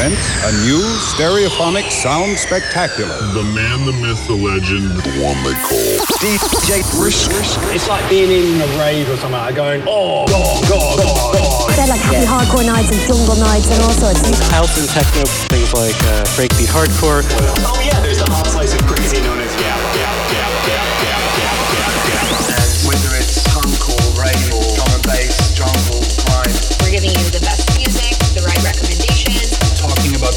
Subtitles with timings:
[0.00, 3.12] presents a new stereophonic sound spectacular.
[3.36, 5.92] The man, the myth, the legend, the one they call
[6.24, 7.28] DJ Brisk.
[7.74, 11.76] It's like being in a rave or something, like going, oh, God, God, God, God.
[11.76, 14.24] They're like happy hardcore nights and jungle nights and all sorts.
[14.48, 17.20] House and techno, things like uh, breakbeat hardcore.
[17.60, 21.22] Oh, yeah, there's a hot slice of crazy known as Gap, Gap, Gap, Gap, Gap,
[21.36, 22.24] Gap, Gap, Gap.
[22.56, 26.56] And whether it's punk or rave or drum and bass, jungle, grime.
[26.80, 27.59] We're giving you the best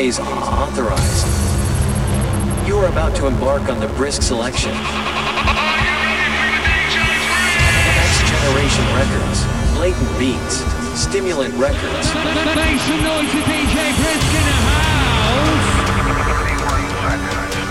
[0.00, 1.28] Phase authorized.
[2.66, 4.72] You are about to embark on the brisk selection.
[8.00, 9.44] Next generation records,
[9.76, 10.64] blatant beats,
[10.96, 12.08] stimulant records.
[12.56, 15.68] Make some noise for DJ Brisk in the house.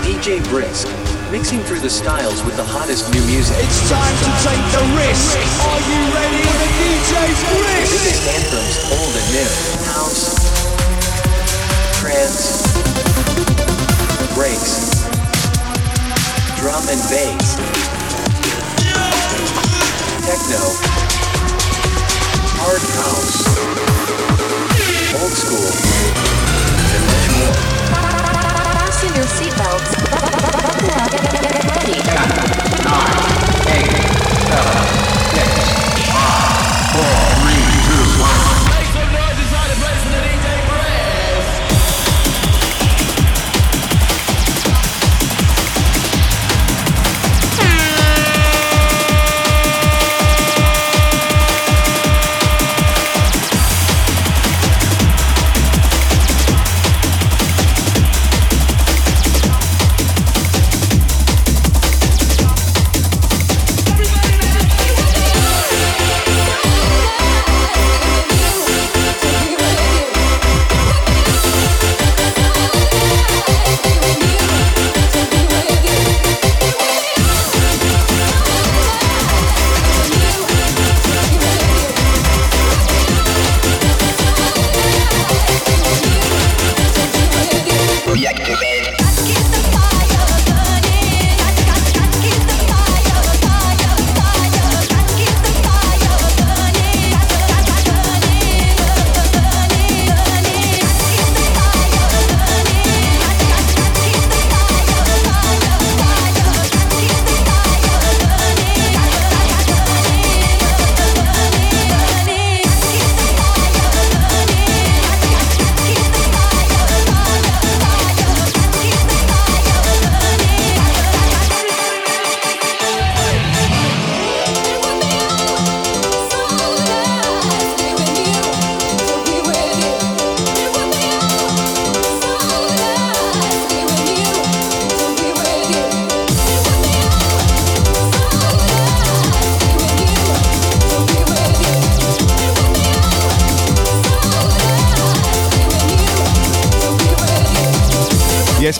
[0.06, 0.86] DJ Brisk,
[1.32, 3.58] mixing through the styles with the hottest new music.
[3.58, 5.34] It's time to take the risk.
[5.66, 7.10] Are you ready for the DJ
[7.58, 7.90] Brisk?
[7.90, 9.50] Biggest anthems, old and new.
[9.90, 10.39] House,
[12.20, 12.60] trance,
[14.34, 15.08] breaks,
[16.60, 17.56] drum and bass,
[20.28, 20.60] techno,
[22.60, 23.40] hard house,
[25.16, 25.72] old school,
[26.92, 27.56] and much more.
[28.76, 29.90] Fasten your seatbelts.
[31.40, 31.98] Get ready.
[32.84, 33.16] Nine,
[33.72, 33.96] eight,
[34.44, 34.76] seven,
[35.32, 35.48] six,
[36.12, 38.59] five, four, three, two, one.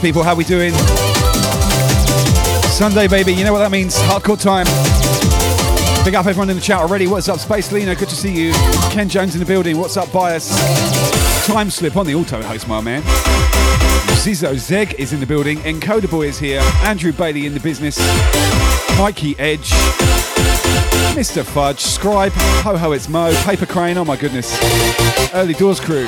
[0.01, 0.73] People, how we doing?
[2.71, 3.35] Sunday, baby.
[3.35, 3.95] You know what that means?
[3.97, 4.65] Hardcore time.
[6.05, 7.07] Big up everyone in the chat already.
[7.07, 7.95] What's up, Space Lena?
[7.95, 8.53] Good to see you.
[8.91, 9.77] Ken Jones in the building.
[9.77, 10.49] What's up, Bias?
[11.47, 13.03] Time slip on the auto host, my man.
[14.23, 15.59] Zizzo Zeg is in the building.
[15.59, 16.61] Encoder Boy is here.
[16.85, 17.99] Andrew Bailey in the business.
[18.97, 19.71] Mikey Edge.
[21.15, 21.45] Mr.
[21.45, 21.81] Fudge.
[21.81, 22.33] Scribe.
[22.33, 23.35] Ho Ho, it's Mo.
[23.45, 23.99] Paper Crane.
[23.99, 24.59] Oh my goodness.
[25.35, 26.07] Early Doors crew.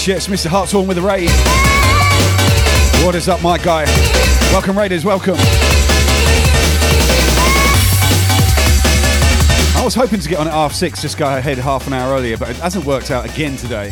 [0.00, 0.46] Yes, yes, Mr.
[0.46, 1.28] Hartshorn with the raid.
[3.04, 3.84] What is up, my guy?
[4.50, 5.34] Welcome, Raiders, welcome.
[9.76, 12.14] I was hoping to get on at half six, just go ahead half an hour
[12.14, 13.90] earlier, but it hasn't worked out again today.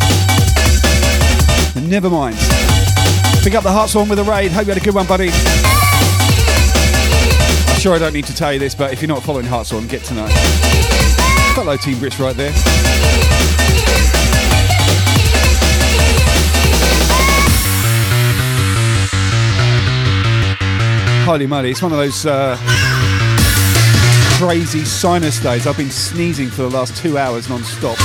[1.79, 2.37] Never mind.
[3.43, 4.51] Pick up the Hartshorn with a raid.
[4.51, 5.29] Hope you had a good one, buddy.
[7.69, 9.87] I'm sure I don't need to tell you this, but if you're not following Hartshorn,
[9.89, 10.27] get to know.
[10.31, 12.55] Hello, Team Brisk, right there.
[21.29, 22.57] Holy moly, it's one of those uh,
[24.39, 25.67] crazy sinus days.
[25.67, 27.99] I've been sneezing for the last two hours non stop.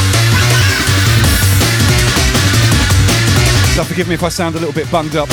[3.76, 5.30] So forgive me if I sound a little bit bunged up.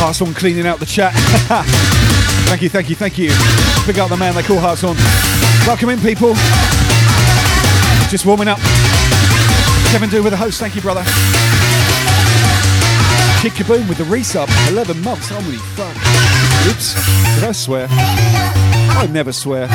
[0.00, 1.12] Hartshorn cleaning out the chat.
[2.48, 3.30] thank you, thank you, thank you.
[3.86, 4.96] Pick up the man they call Hartshorn.
[5.68, 6.34] Welcome in, people.
[8.10, 8.58] Just warming up.
[9.92, 10.58] Kevin Do with the host.
[10.58, 11.04] Thank you, brother.
[13.42, 14.48] Kid Kaboom with the resub.
[14.70, 15.28] 11 months.
[15.28, 15.96] Holy fuck.
[16.70, 16.94] Oops.
[17.34, 17.88] Did I swear?
[17.90, 19.66] I never swear.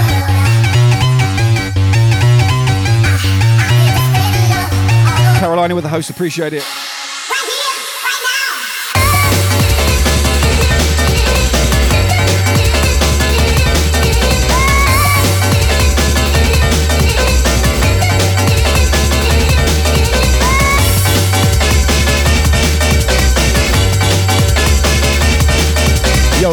[5.37, 6.09] Carolina with the host.
[6.09, 6.63] Appreciate it.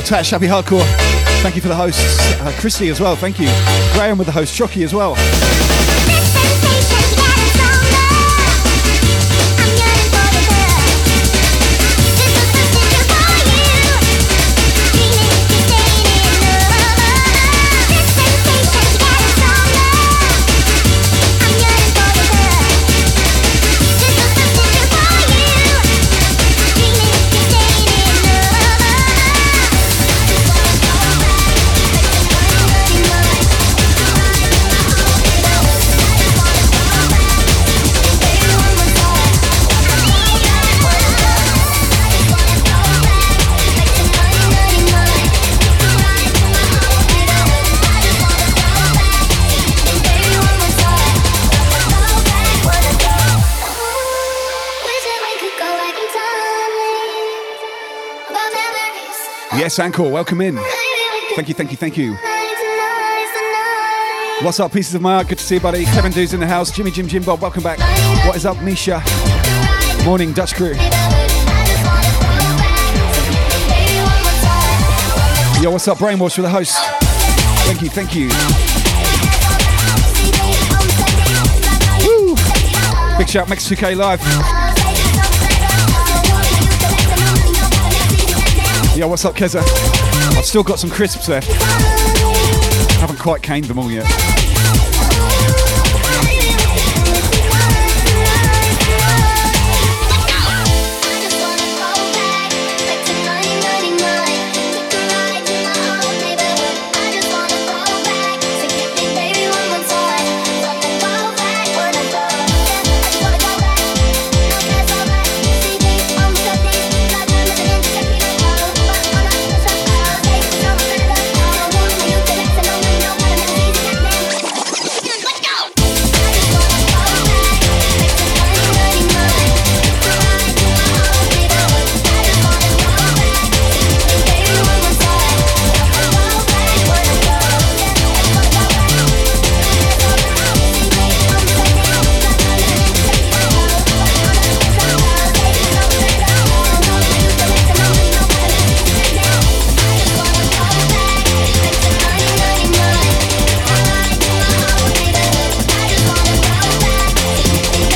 [0.05, 0.85] Yo, Tash, happy hardcore.
[1.41, 2.19] Thank you for the hosts.
[2.41, 3.47] Uh, Christy as well, thank you.
[3.95, 5.15] Graham with the host, Chucky as well.
[59.57, 60.59] Yes, Anchor, welcome in.
[61.37, 62.15] Thank you, thank you, thank you.
[64.45, 65.29] What's up, pieces of my art?
[65.29, 65.85] Good to see you, buddy.
[65.85, 66.73] Kevin Doo's in the house.
[66.73, 67.79] Jimmy, Jim, Jim Bob, welcome back.
[68.27, 69.01] What is up, Misha?
[70.05, 70.75] Morning, Dutch crew.
[75.63, 76.77] Yo, what's up, Brainwash for the host?
[77.65, 78.29] Thank you, thank you.
[82.05, 82.35] Woo!
[83.17, 84.64] Big shout, Max 2K Live.
[89.05, 89.61] Yo, what's up, Keza?
[90.35, 91.53] I've still got some crisps left.
[92.93, 94.07] Haven't quite caned them all yet.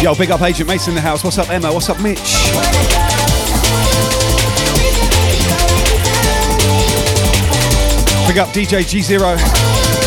[0.00, 1.24] Yo, big up Agent Mason in the house.
[1.24, 1.72] What's up, Emma?
[1.72, 2.18] What's up, Mitch?
[8.28, 9.20] Big up DJ G0.
[9.24, 9.97] I've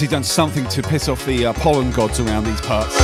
[0.00, 2.98] obviously done something to piss off the uh, pollen gods around these parts.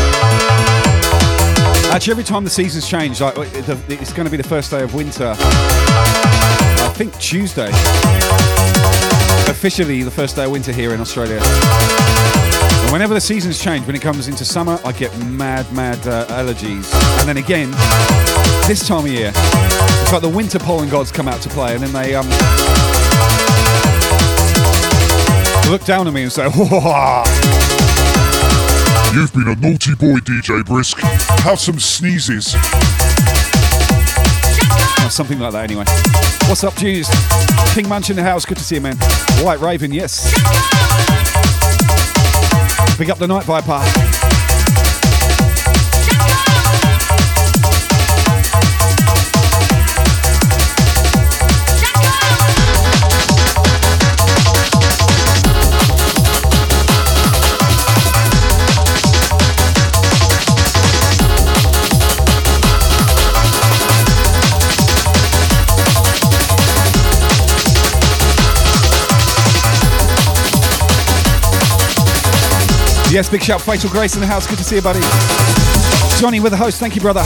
[1.93, 4.95] Actually, every time the seasons change, like it's going to be the first day of
[4.95, 5.35] winter.
[5.37, 7.69] I think Tuesday.
[9.51, 11.39] Officially, the first day of winter here in Australia.
[11.43, 16.25] And whenever the seasons change, when it comes into summer, I get mad, mad uh,
[16.29, 16.91] allergies.
[17.21, 17.73] And then again,
[18.67, 21.83] this time of year, it's like the winter pollen gods come out to play, and
[21.83, 22.27] then they um,
[25.71, 26.45] look down at me and say,
[29.15, 30.99] You've been a naughty boy, DJ Brisk.
[31.43, 32.55] Have some sneezes.
[35.05, 35.85] Or something like that, anyway.
[36.49, 37.09] What's up, Jews?
[37.75, 38.45] King Munch in the house.
[38.45, 38.97] Good to see you, man.
[39.43, 40.25] White Raven, yes.
[42.99, 44.36] Pick up the Night Viper.
[73.17, 74.47] Yes, big shout, Fatal Grace in the house.
[74.47, 75.01] Good to see you, buddy.
[76.21, 76.79] Johnny with the host.
[76.79, 77.23] Thank you, brother.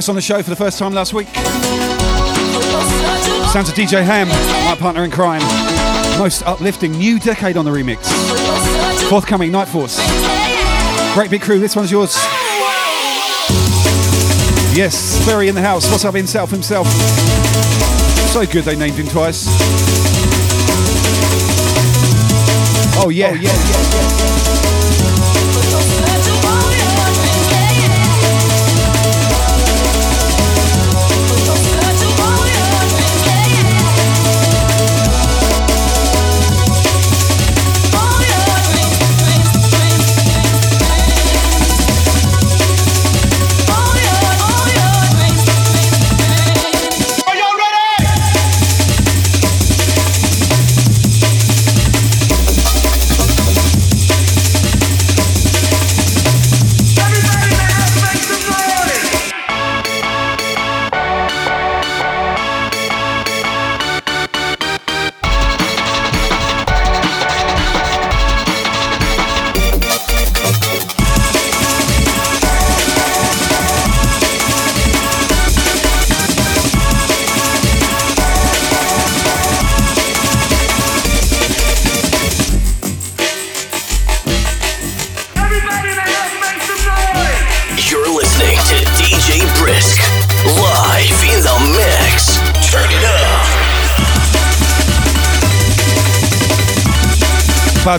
[0.00, 1.28] This on the show for the first time last week.
[3.52, 4.28] Sounds of DJ Ham,
[4.64, 5.42] my partner in crime.
[6.18, 7.98] Most uplifting new decade on the remix.
[9.10, 10.00] Forthcoming Night Force.
[11.12, 12.14] Great big crew, this one's yours.
[14.74, 15.90] Yes, Ferry in the house.
[15.90, 16.86] What's up, himself himself?
[18.32, 19.44] So good they named him twice.
[22.96, 23.28] Oh, yeah.
[23.28, 24.69] Oh, yeah, yeah, yeah.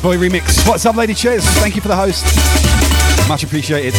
[0.01, 0.67] Boy remix.
[0.67, 1.45] What's up, Lady Cheers?
[1.59, 2.25] Thank you for the host.
[3.29, 3.93] Much appreciated.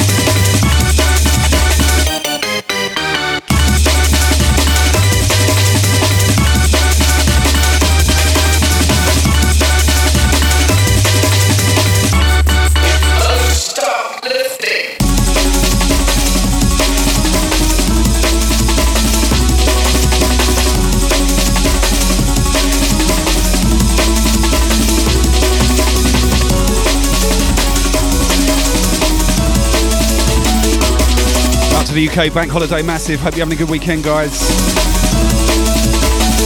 [32.06, 33.20] The UK bank holiday massive.
[33.20, 34.50] Hope you're having a good weekend, guys.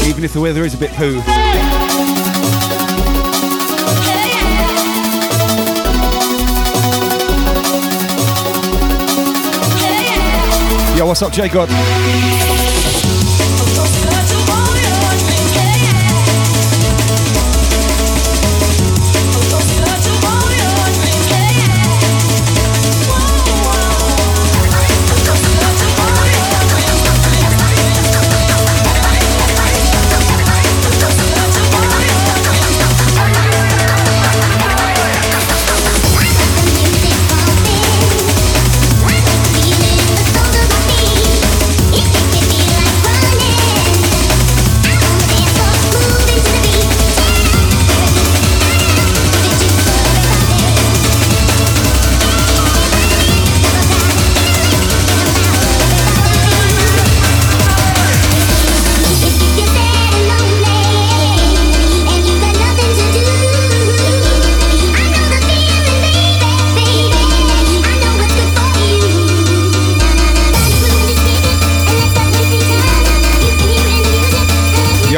[0.07, 1.15] Even if the weather is a bit poo.
[10.97, 12.46] Yo, what's up, J God?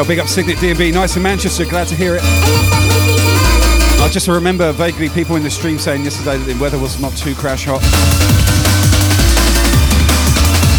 [0.06, 0.92] Big up Signet D&B.
[0.92, 1.64] Nice in Manchester.
[1.64, 2.22] Glad to hear it.
[2.22, 7.16] I just remember vaguely people in the stream saying yesterday that the weather was not
[7.16, 7.82] too crash hot.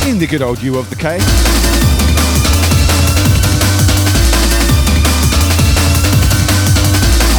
[0.08, 1.18] In the good old U of the K.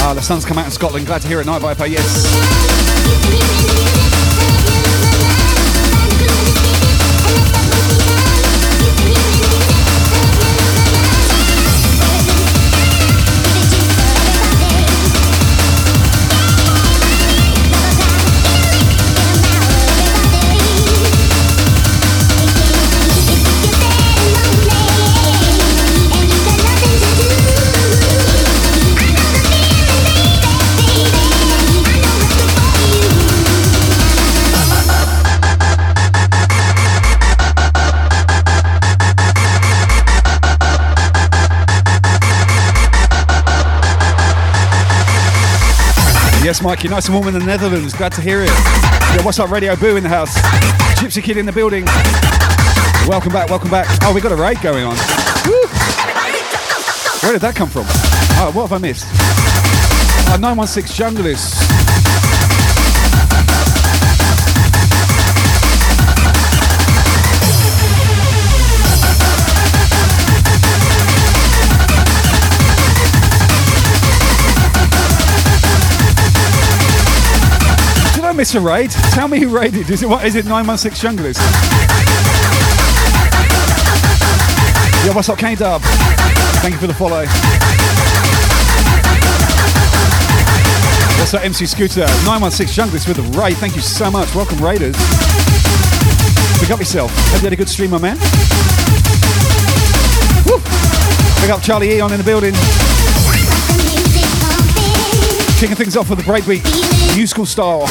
[0.02, 1.06] Ah, the sun's come out in Scotland.
[1.06, 1.46] Glad to hear it.
[1.46, 3.59] Night Viper, yes.
[46.50, 47.94] Yes, Mikey, nice and warm in the Netherlands.
[47.94, 48.48] Glad to hear it.
[48.48, 50.34] Yeah, what's up, Radio Boo in the house?
[50.98, 51.84] Gypsy Kid in the building.
[53.06, 53.86] Welcome back, welcome back.
[54.02, 54.96] Oh, we got a raid going on.
[55.46, 55.62] Woo.
[57.22, 57.84] Where did that come from?
[57.86, 59.06] Oh, what have I missed?
[60.26, 61.69] Uh, oh, 916 Junglist.
[78.40, 78.90] Miss a raid?
[79.12, 79.90] Tell me who raided.
[79.90, 80.24] Is it what?
[80.24, 81.36] Is it 916 Junglist?
[85.04, 85.82] Yo, what's up, K Dub?
[86.62, 87.26] Thank you for the follow.
[91.18, 92.06] What's up, MC Scooter?
[92.24, 93.58] 916 Junglist with the raid.
[93.58, 94.34] Thank you so much.
[94.34, 94.96] Welcome, Raiders.
[96.60, 97.12] Pick up yourself.
[97.28, 98.16] Hope you had a good stream, my man.
[100.48, 100.56] Woo.
[101.42, 102.54] Pick up Charlie Eon in the building.
[105.60, 107.86] Kicking things off with a breakbeat, musical style.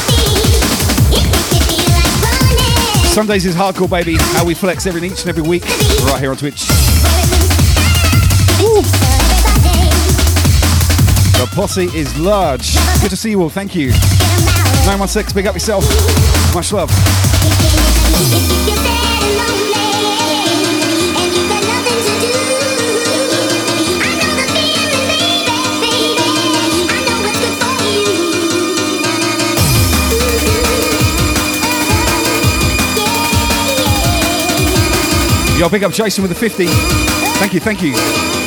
[3.08, 4.16] Sundays is hardcore, baby.
[4.18, 5.64] How we flex every each and every week,
[6.04, 6.68] right here on Twitch.
[8.60, 8.82] Woo.
[11.38, 12.76] The posse is large.
[13.00, 13.50] Good to see you all.
[13.50, 13.90] Thank you.
[14.86, 15.84] 916, big up yourself.
[16.54, 16.90] Much love.
[35.60, 36.64] Yo, big up Jason with the 50.
[37.38, 38.39] Thank you, thank you.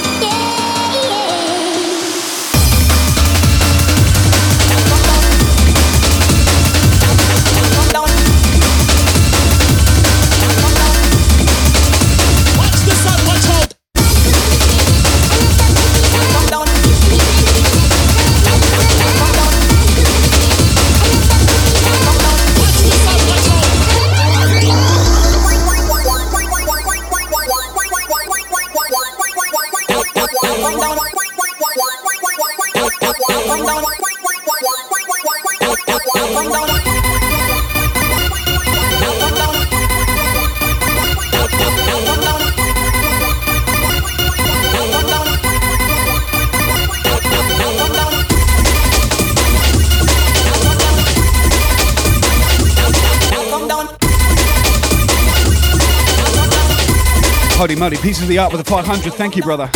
[57.84, 59.14] Holy pieces of the art with a 500.
[59.14, 59.70] Thank you, brother.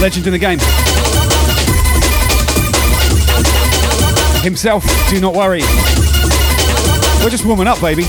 [0.00, 0.58] Legend in the game.
[4.42, 5.60] Himself, do not worry.
[7.22, 8.02] We're just warming up, baby.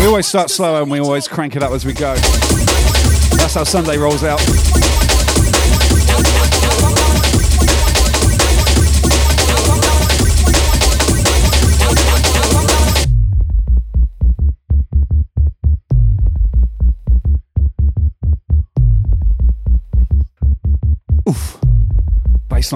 [0.00, 2.16] We always start slow and we always crank it up as we go.
[3.36, 4.40] That's how Sunday rolls out.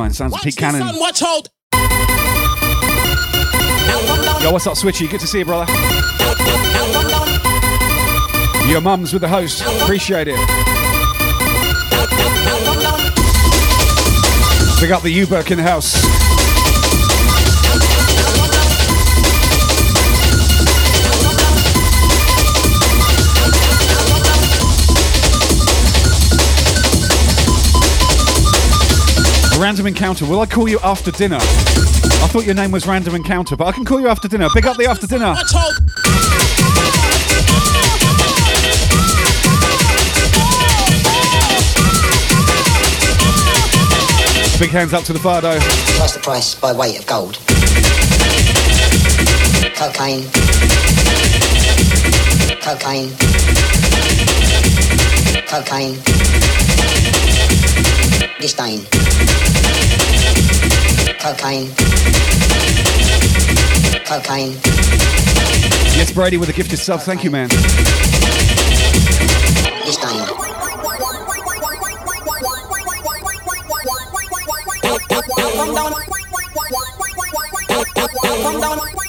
[0.00, 0.82] Baseline sounds of Pete Cannon.
[0.98, 1.50] Watch hold.
[4.42, 5.10] Yo, what's up, Switchy?
[5.10, 5.70] Good to see you, brother.
[8.66, 9.62] Your mum's with the host.
[9.82, 10.36] Appreciate it.
[14.80, 16.19] Big up the U-Burk in the house.
[29.60, 30.24] Random encounter.
[30.24, 31.36] Will I call you after dinner?
[31.36, 34.48] I thought your name was Random Encounter, but I can call you after dinner.
[34.54, 35.34] Big up the after dinner.
[44.58, 45.58] Big hands up to the Fardo.
[45.96, 47.38] Plus the price by weight of gold.
[49.76, 50.24] Cocaine.
[52.60, 53.10] Cocaine.
[55.46, 55.96] Cocaine.
[58.40, 58.99] Disdain.
[61.20, 61.68] Cocaine.
[64.06, 64.52] Cocaine.
[65.94, 67.00] Yes, Brady with a gifted sub.
[67.00, 67.48] Thank you, man.
[69.85, 70.26] Disdain.
[78.52, 78.99] Watch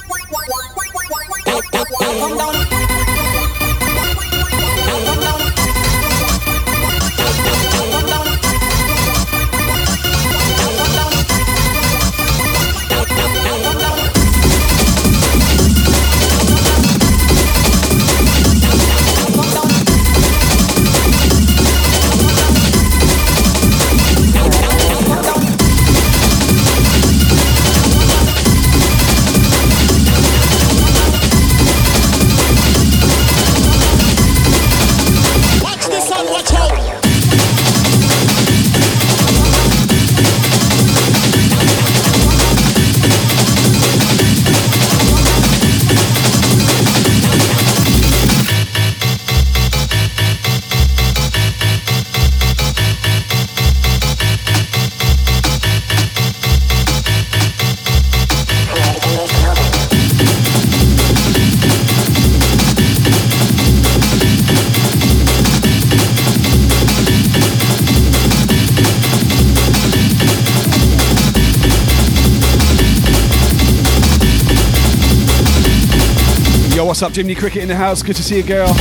[77.02, 78.04] what's up, Jimmy Cricket in the house?
[78.04, 78.72] Good to see you, girl.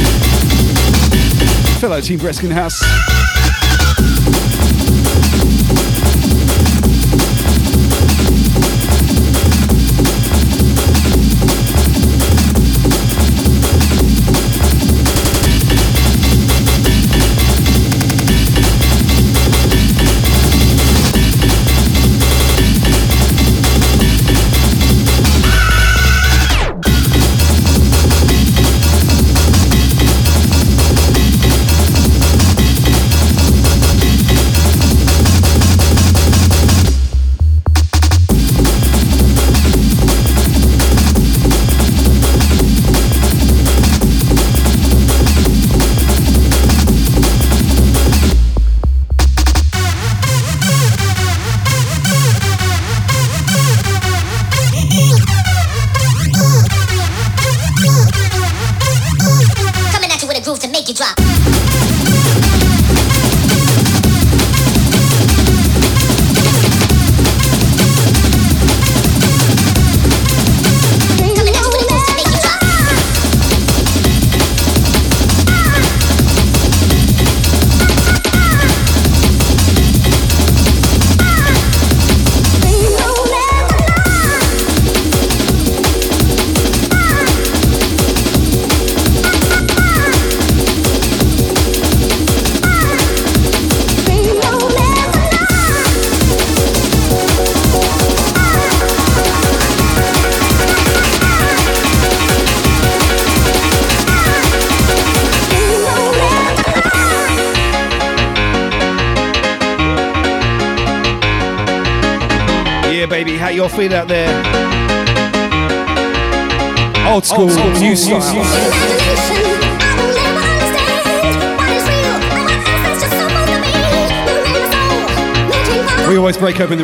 [1.80, 3.09] Fellow Team Brisk in the house.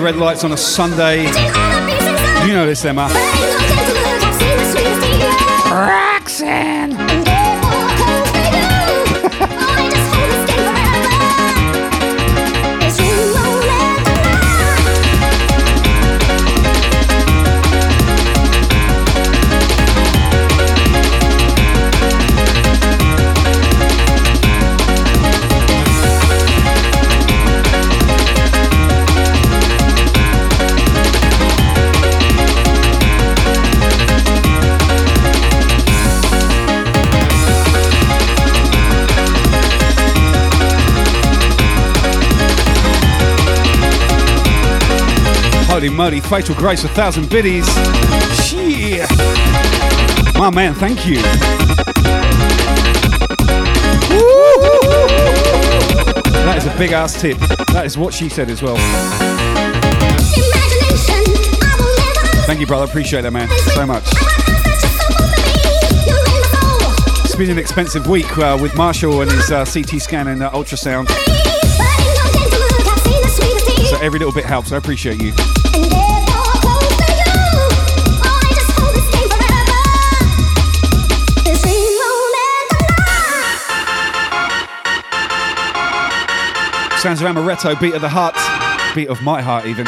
[0.07, 1.25] Red lights on a Sunday.
[2.47, 4.06] You know this, Emma.
[46.07, 47.66] Murdy, Fatal Grace, a thousand biddies.
[48.47, 49.01] Shee.
[50.38, 51.16] My man, thank you.
[56.45, 57.37] That is a big ass tip.
[57.73, 58.77] That is what she said as well.
[62.47, 62.85] Thank you, brother.
[62.85, 63.49] Appreciate that, man.
[63.75, 64.05] So much.
[67.25, 70.53] It's been an expensive week uh, with Marshall and his uh, CT scan and uh,
[70.53, 71.09] ultrasound.
[73.88, 74.72] So every little bit helps.
[74.72, 75.33] I appreciate you.
[86.99, 88.35] Sounds of Amaretto, beat of the heart,
[88.96, 89.87] beat of my heart, even.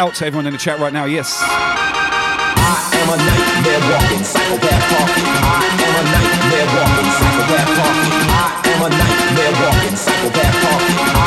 [0.00, 1.36] Out to everyone in the chat right now, yes.
[1.44, 5.28] I am a nightmare walking, psychopath talking.
[5.28, 8.24] I am a nightmare walking, psychopath talking.
[8.32, 11.21] I am a nightmare walking, psychopath talking.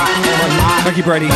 [0.94, 1.28] You, Brady.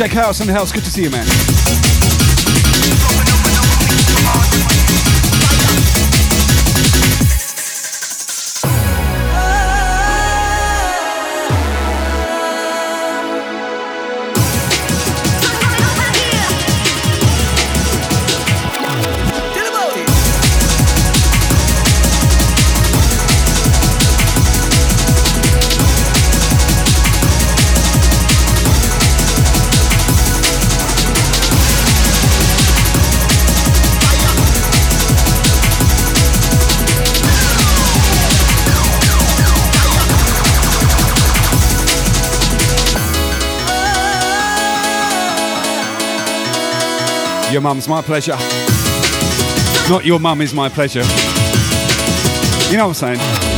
[0.00, 0.72] DJ House in the house.
[0.72, 1.59] Good to see you, man.
[47.60, 48.36] Your mum's my pleasure.
[49.90, 51.02] Not your mum is my pleasure.
[52.70, 53.49] You know what I'm saying?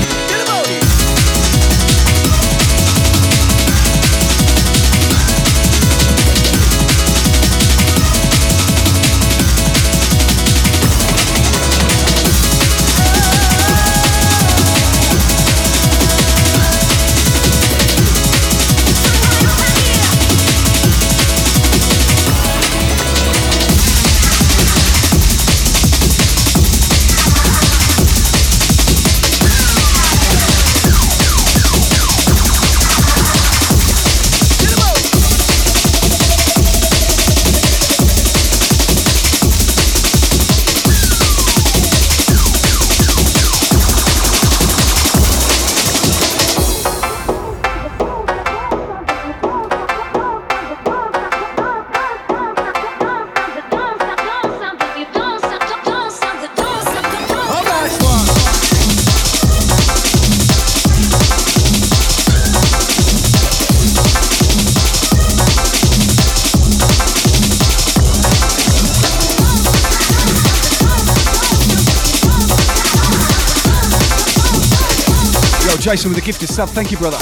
[75.92, 76.70] Jason with the gifted sub.
[76.70, 77.18] Thank you, brother.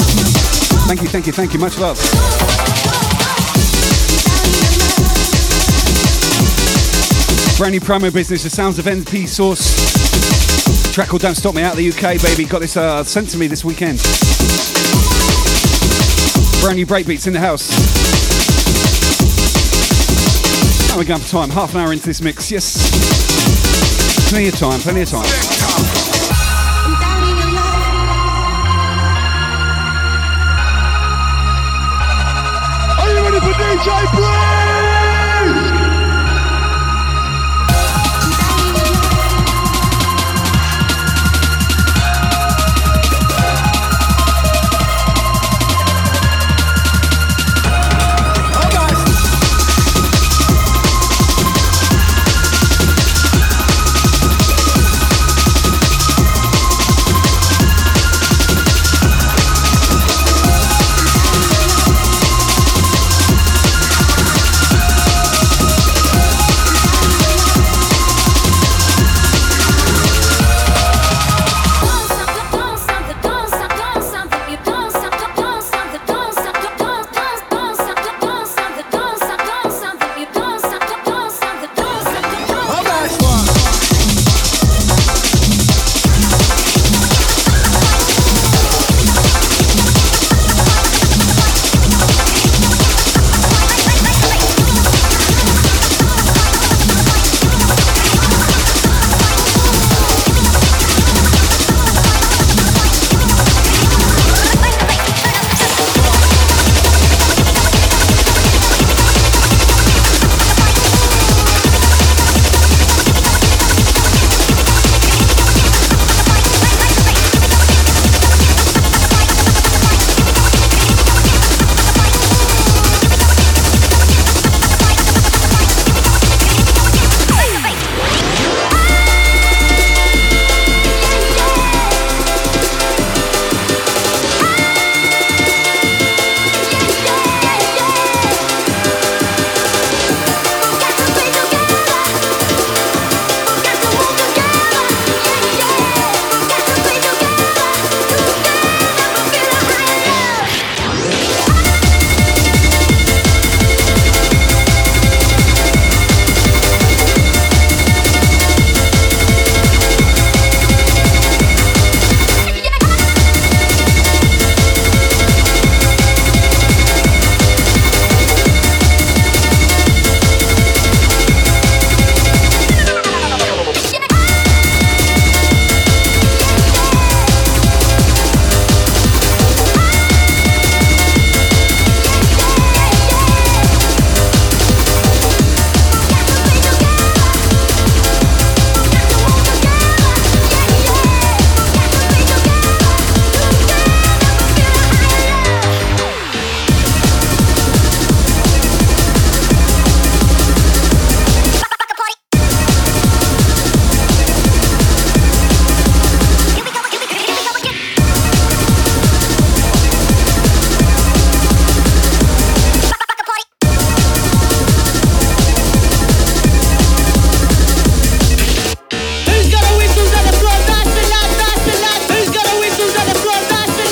[0.87, 1.59] Thank you, thank you, thank you.
[1.59, 1.97] Much love.
[7.57, 9.75] Brand new promo business, the sounds of NP Source.
[10.93, 12.45] Track called Don't Stop Me out of the UK, baby.
[12.45, 13.97] Got this uh, sent to me this weekend.
[16.61, 17.67] Brand new breakbeats in the house.
[20.87, 21.49] How are we going for time?
[21.49, 22.89] Half an hour into this mix, yes.
[24.29, 25.60] Plenty of time, plenty of time.
[33.87, 34.50] Ready for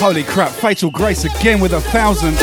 [0.10, 2.34] Holy crap, Fatal Grace again with a thousand.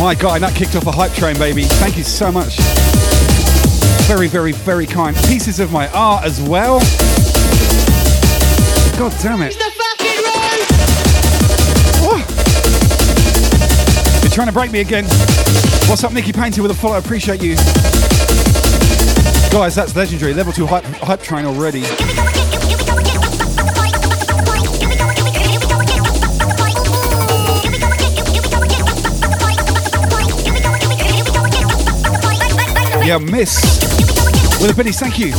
[0.00, 1.64] My God, that kicked off a hype train, baby.
[1.64, 2.58] Thank you so much.
[4.06, 5.16] Very, very, very kind.
[5.26, 6.78] Pieces of my art as well.
[8.96, 9.56] God damn it.
[14.22, 15.06] You're trying to break me again.
[15.88, 16.94] What's up, Nikki Painter with a follow?
[16.94, 17.56] I appreciate you.
[19.50, 20.34] Guys, that's legendary.
[20.34, 21.82] Level 2 hype, hype train already.
[33.06, 33.62] Yeah, miss.
[34.60, 35.30] With a Benny, thank you.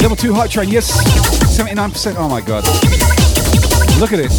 [0.00, 0.90] Level 2 hype train, yes.
[1.54, 2.14] 79%.
[2.16, 2.64] Oh my god.
[4.00, 4.30] Look at it.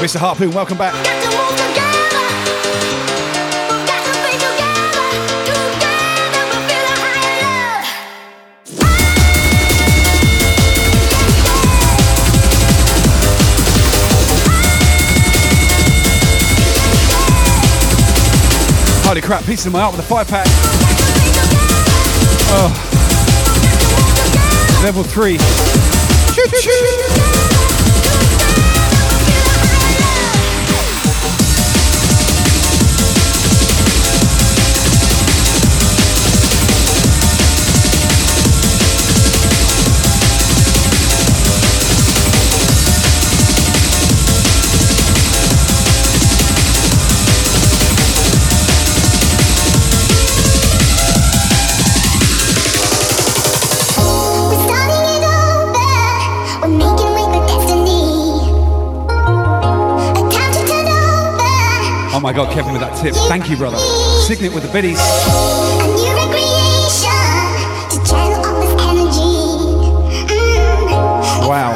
[0.00, 0.18] Mr.
[0.18, 1.31] Harpoon, welcome back.
[19.22, 19.44] Crap.
[19.44, 20.46] Pieces of my art with a five pack.
[22.54, 22.70] Oh.
[24.82, 25.36] Level three.
[26.34, 27.61] Oh
[62.22, 63.14] my god, Kevin with that tip.
[63.26, 63.78] Thank you, brother.
[64.26, 64.98] Signet with the biddies.
[71.44, 71.74] Wow.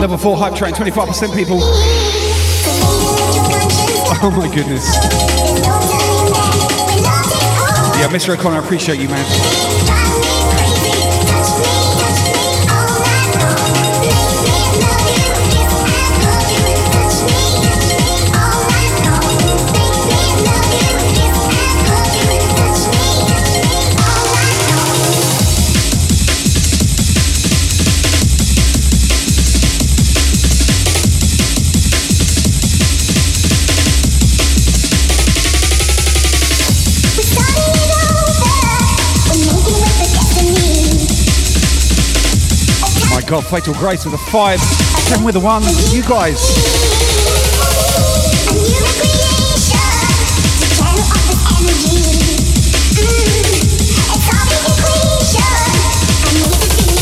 [0.00, 1.58] Level 4 hype train, 25% people.
[4.20, 4.94] Oh my goodness.
[8.00, 8.34] Yeah, Mr.
[8.34, 9.87] O'Connor, I appreciate you, man.
[43.28, 44.58] God, Fatal Grace with a 5,
[45.06, 45.62] Kevin with a 1.
[45.90, 46.40] You guys.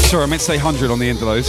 [0.09, 1.47] Sorry, I meant to say 100 on the end of those.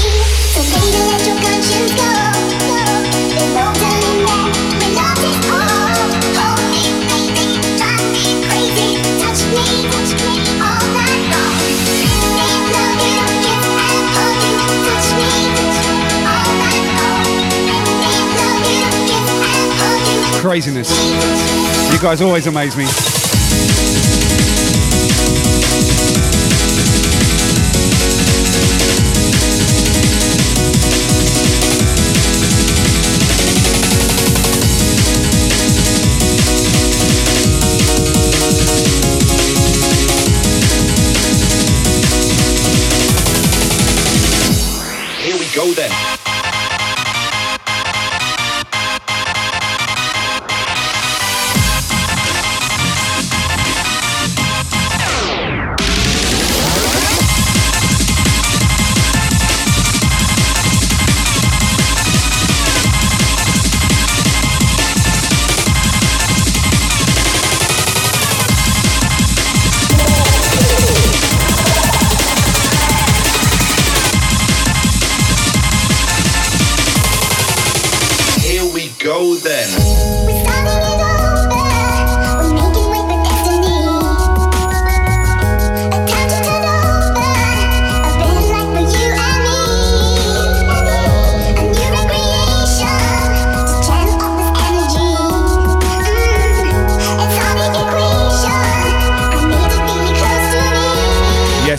[20.40, 20.92] Craziness.
[21.92, 23.27] You guys always amaze me.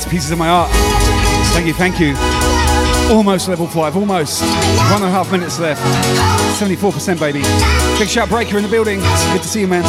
[0.09, 0.71] Pieces of my art.
[1.53, 2.15] Thank you, thank you.
[3.15, 4.43] Almost level five, almost.
[4.43, 5.83] One and a half minutes left.
[6.61, 7.43] 74%, baby.
[7.99, 9.01] Big shout breaker in the building.
[9.01, 9.85] Good to see you, man.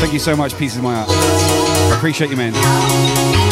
[0.00, 1.08] Thank you so much, pieces of my art.
[1.10, 3.51] I appreciate you, man.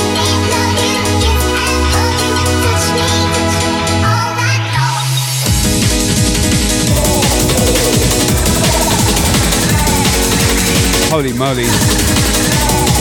[11.13, 11.65] Holy moly.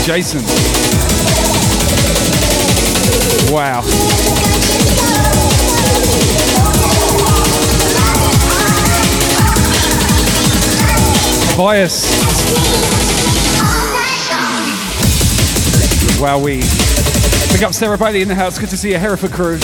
[0.04, 0.42] Jason.
[3.54, 3.82] Wow.
[11.56, 12.10] Bias.
[16.20, 16.64] Wow, we.
[17.52, 18.58] Pick up Sarah Bailey in the house.
[18.58, 19.60] Good to see you, Hereford crew.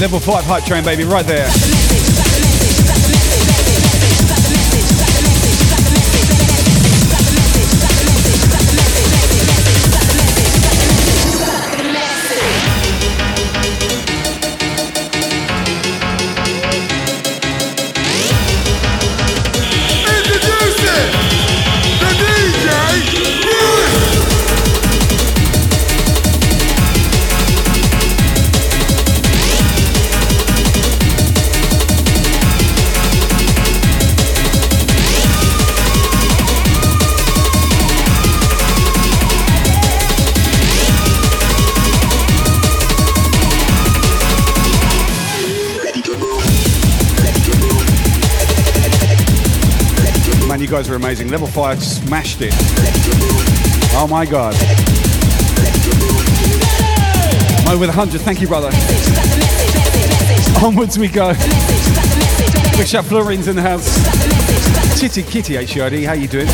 [0.00, 2.13] Level 5 hype train, baby, right there.
[50.74, 51.28] Guys are amazing.
[51.28, 52.52] Level 5 smashed it.
[53.96, 54.54] Oh my god.
[57.64, 58.70] Mo with 100, thank you, brother.
[60.66, 61.32] Onwards we go.
[62.76, 64.98] Big shout, Florine's in the house.
[64.98, 66.48] Titty Kitty HUID, how you doing?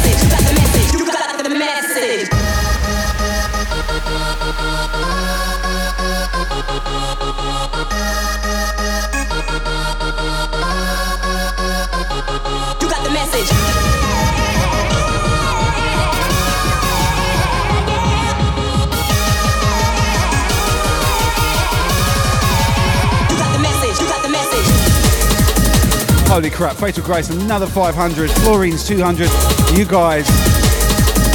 [26.40, 28.30] Holy crap, Fatal Grace, another 500.
[28.30, 29.28] Florine's 200.
[29.76, 30.24] You guys,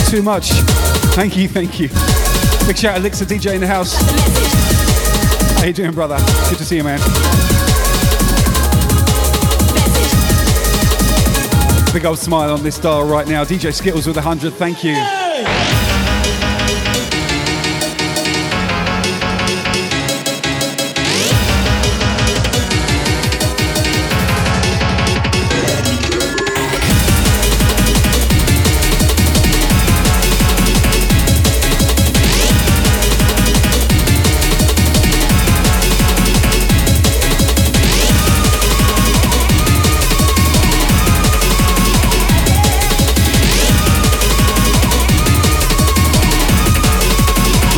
[0.10, 0.50] too much.
[1.14, 1.90] Thank you, thank you.
[2.66, 3.94] Big shout, out Elixir DJ in the house.
[5.60, 6.18] How you doing, brother?
[6.50, 6.98] Good to see you, man.
[11.94, 13.44] Big old smile on this dial right now.
[13.44, 15.25] DJ Skittles with 100, thank you.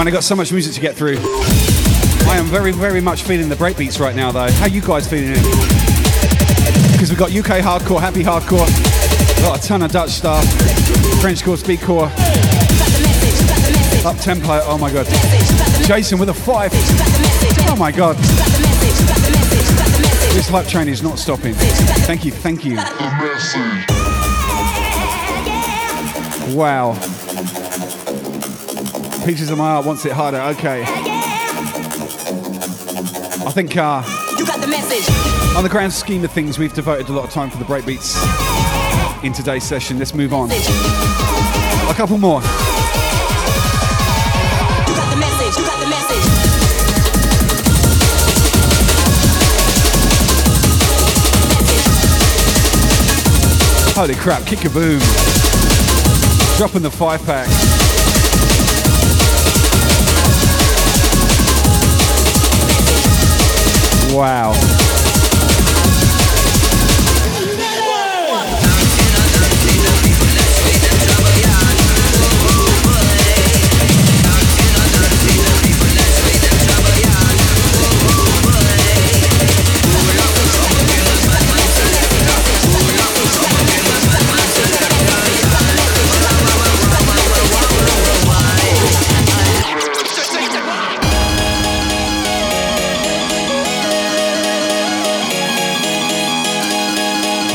[0.08, 1.18] Man, I got so much music to get through.
[1.20, 4.50] I am very, very much feeling the breakbeats right now, though.
[4.50, 6.92] How you guys feeling it?
[6.94, 8.66] Because we've got UK hardcore, happy hardcore,
[9.42, 10.46] got a ton of Dutch stuff,
[11.20, 12.06] French core, speed core,
[14.06, 14.62] up tempo.
[14.64, 15.08] Oh my god,
[15.86, 16.72] Jason with a five.
[17.68, 18.16] Oh my god,
[20.34, 21.54] this hype train is not stopping.
[21.54, 22.78] Thank you, thank you.
[26.56, 26.94] Wow.
[29.28, 30.40] Pieces of my heart wants it harder.
[30.40, 30.84] Okay.
[33.46, 34.02] I think uh,
[34.40, 35.06] You got the message.
[35.58, 38.16] on the grand scheme of things, we've devoted a lot of time for the breakbeats
[39.26, 40.00] in today's session.
[40.00, 40.50] Let's move on.
[40.50, 42.40] A couple more.
[42.40, 42.48] You
[44.96, 45.58] got the message.
[45.60, 46.24] You got the message.
[53.94, 55.02] Holy crap, kick a boom.
[56.58, 57.77] Dropping the five pack.
[64.18, 64.77] Wow.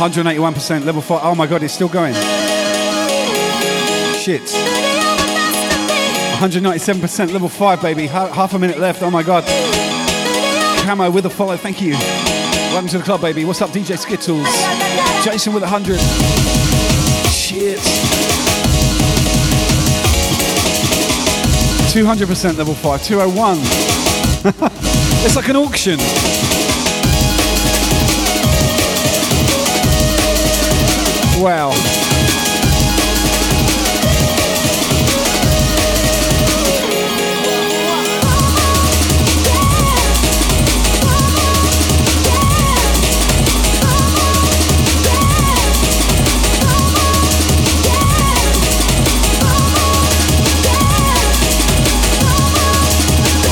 [0.02, 1.20] Hundred eighty-one percent level five.
[1.22, 2.12] Oh my god, it's still going.
[4.14, 4.42] Shit.
[6.40, 8.08] 197% level 5, baby.
[8.08, 9.00] Half a minute left.
[9.04, 9.44] Oh my god.
[10.84, 11.56] Camo with a follow.
[11.56, 11.92] Thank you.
[11.92, 13.44] Welcome to the club, baby.
[13.44, 14.48] What's up, DJ Skittles?
[15.24, 16.00] Jason with 100.
[17.30, 17.78] Shit.
[21.94, 23.04] 200% level 5.
[23.04, 23.58] 201.
[25.24, 26.00] it's like an auction.
[31.42, 31.70] Wow.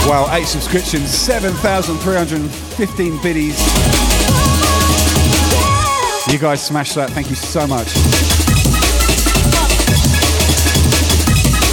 [0.06, 4.49] Wow, eight subscriptions, 7,315 biddies.
[6.28, 7.10] You guys smashed that.
[7.10, 7.94] Thank you so much.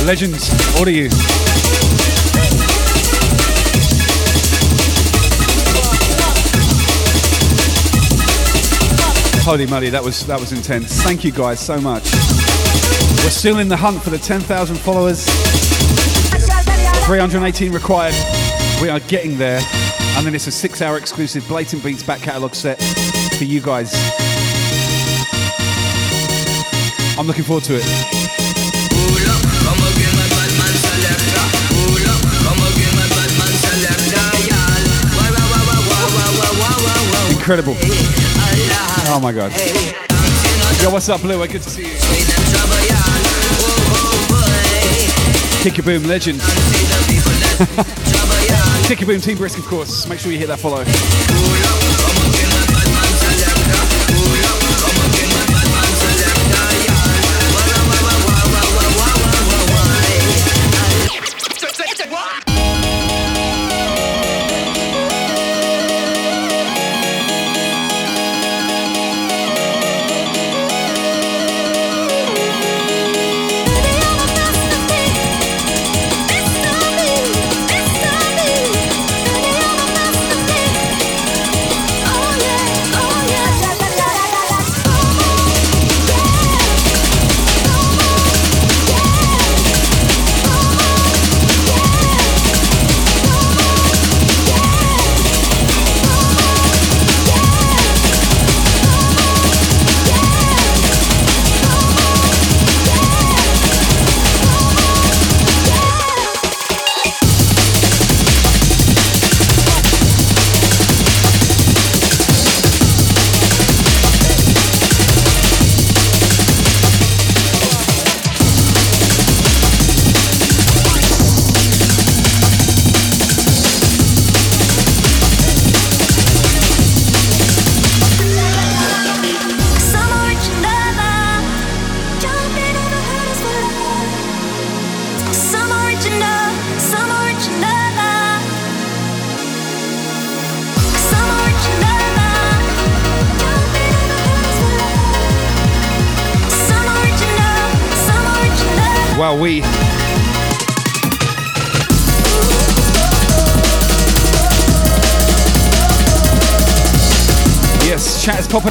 [0.05, 1.09] Legends, all you.
[9.43, 11.01] Holy moly, that was that was intense.
[11.03, 12.03] Thank you guys so much.
[13.23, 15.25] We're still in the hunt for the 10,000 followers.
[17.05, 18.15] 318 required.
[18.81, 19.61] We are getting there.
[20.15, 22.81] And then it's a six hour exclusive Blatant Beats back catalogue set
[23.37, 24.26] for you guys.
[27.19, 27.83] I'm looking forward to it.
[37.31, 37.75] Incredible.
[39.09, 39.51] Oh my god.
[40.83, 41.39] Yo, what's up, Blue?
[41.47, 41.93] Good to see you.
[45.63, 46.39] Kick your boom legend.
[48.87, 50.05] Kick your boom team brisk, of course.
[50.07, 50.83] Make sure you hit that follow.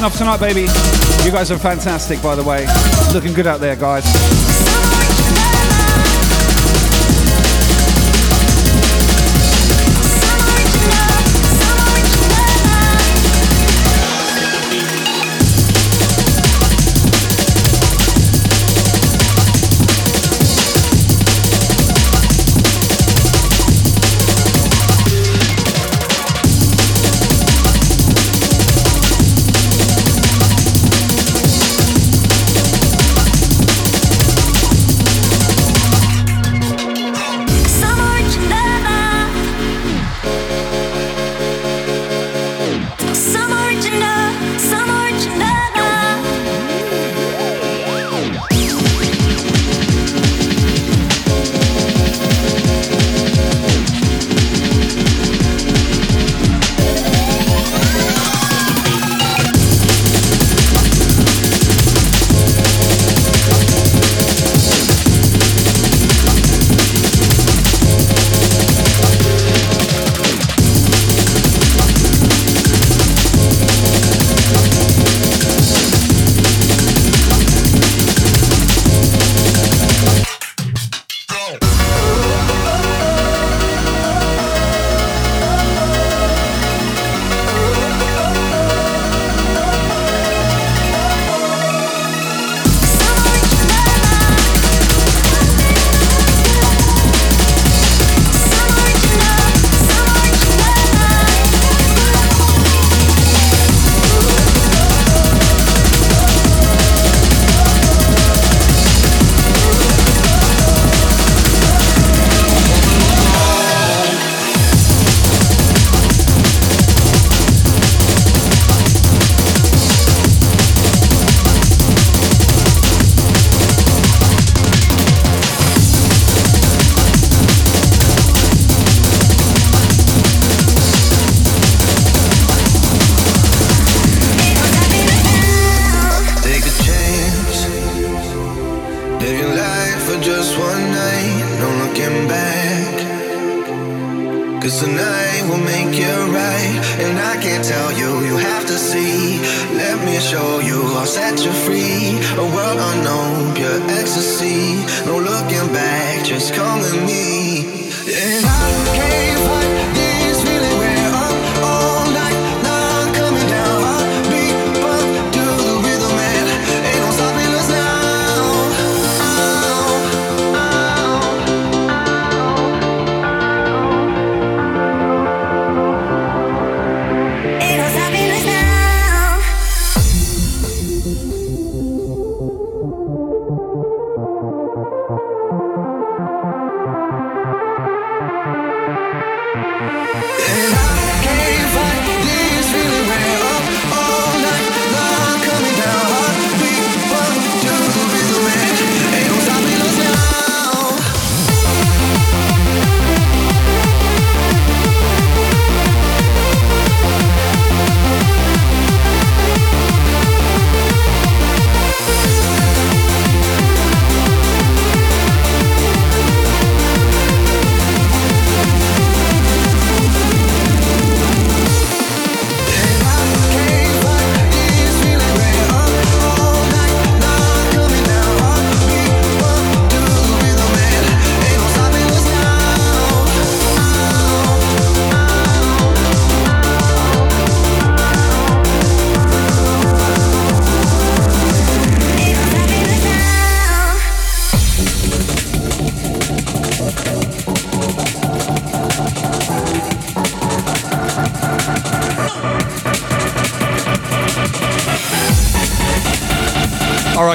[0.07, 0.61] off tonight, baby.
[1.25, 2.65] You guys are fantastic, by the way.
[3.13, 4.96] Looking good out there, guys.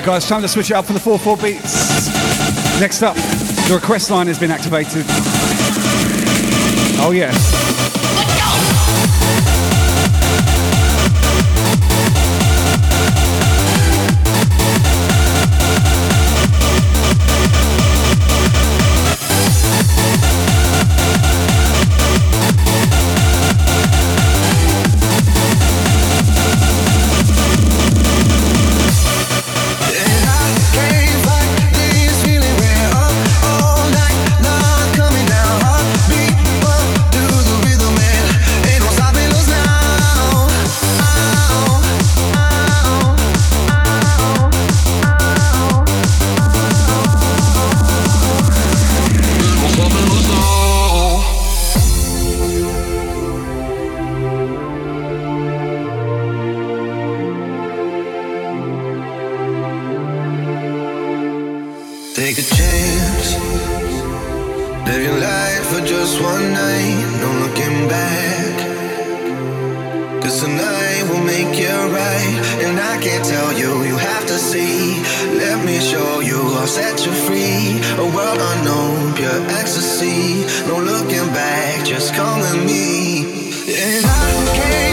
[0.02, 2.08] Right, guys, time to switch it up for the 4 4 beats.
[2.80, 5.04] Next up, the request line has been activated.
[6.98, 7.30] Oh, yeah.
[64.86, 67.04] Live your life for just one night.
[67.22, 68.54] No looking back.
[70.22, 72.36] Cause tonight will make you right.
[72.64, 75.00] And I can't tell you, you have to see.
[75.38, 77.78] Let me show you, I'll set you free.
[77.98, 80.44] A world unknown, pure ecstasy.
[80.66, 83.22] No looking back, just come with me.
[83.70, 84.91] And I fight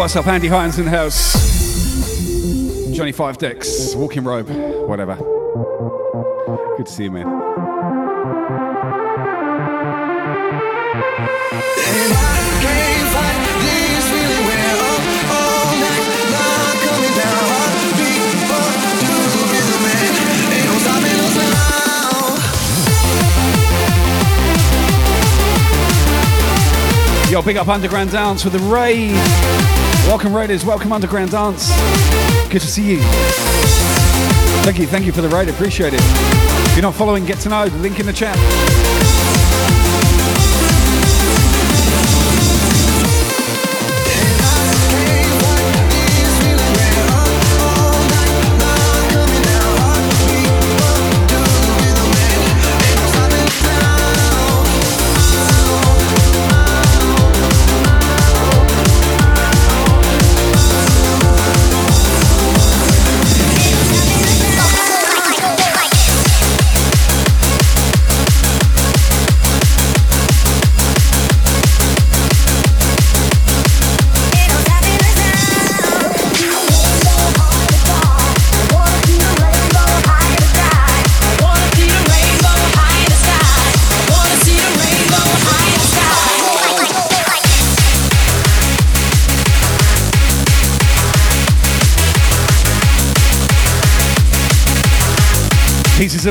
[0.00, 0.26] what's up?
[0.28, 1.34] Andy Hines in the house.
[2.96, 4.48] Johnny Five Decks, Walking Robe,
[4.88, 5.14] whatever.
[6.78, 7.24] Good to see you, man.
[7.24, 7.36] Can't
[13.12, 16.80] fight this feeling we're up oh, all oh, night long.
[16.80, 18.72] Coming down, heartbeat, but
[19.04, 20.16] to the rhythm, man.
[20.56, 21.36] Ain't no stopping us
[27.26, 27.30] now.
[27.30, 29.89] Yo, big up Underground Dance for the raid.
[30.10, 30.64] Welcome, Raiders.
[30.64, 31.70] Welcome, Underground Dance.
[32.50, 32.98] Good to see you.
[34.64, 35.48] Thank you, thank you for the raid.
[35.48, 36.00] Appreciate it.
[36.02, 37.66] If you're not following, get to know.
[37.76, 38.36] Link in the chat.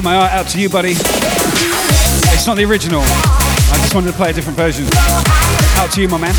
[0.03, 0.91] My art out to you, buddy.
[0.91, 3.01] It's not the original.
[3.01, 4.85] I just wanted to play a different version.
[5.75, 6.33] Out to you, my man.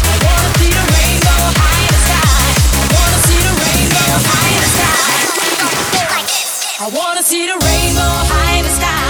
[6.82, 9.09] I wanna see the rainbow high in the sky.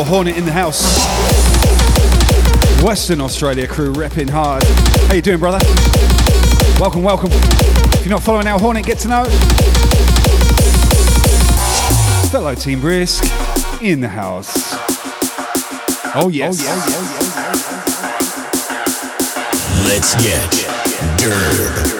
[0.00, 0.82] Al Hornet in the house.
[2.82, 4.62] Western Australia crew repping hard.
[5.08, 5.58] How you doing, brother?
[6.80, 7.28] Welcome, welcome.
[7.30, 9.24] If you're not following Al Hornet, get to know.
[12.30, 13.24] Fellow Team Brisk
[13.82, 14.72] in the house.
[16.14, 16.62] Oh yes.
[16.62, 16.76] Oh,
[19.86, 20.50] Let's get
[21.18, 21.99] Derb.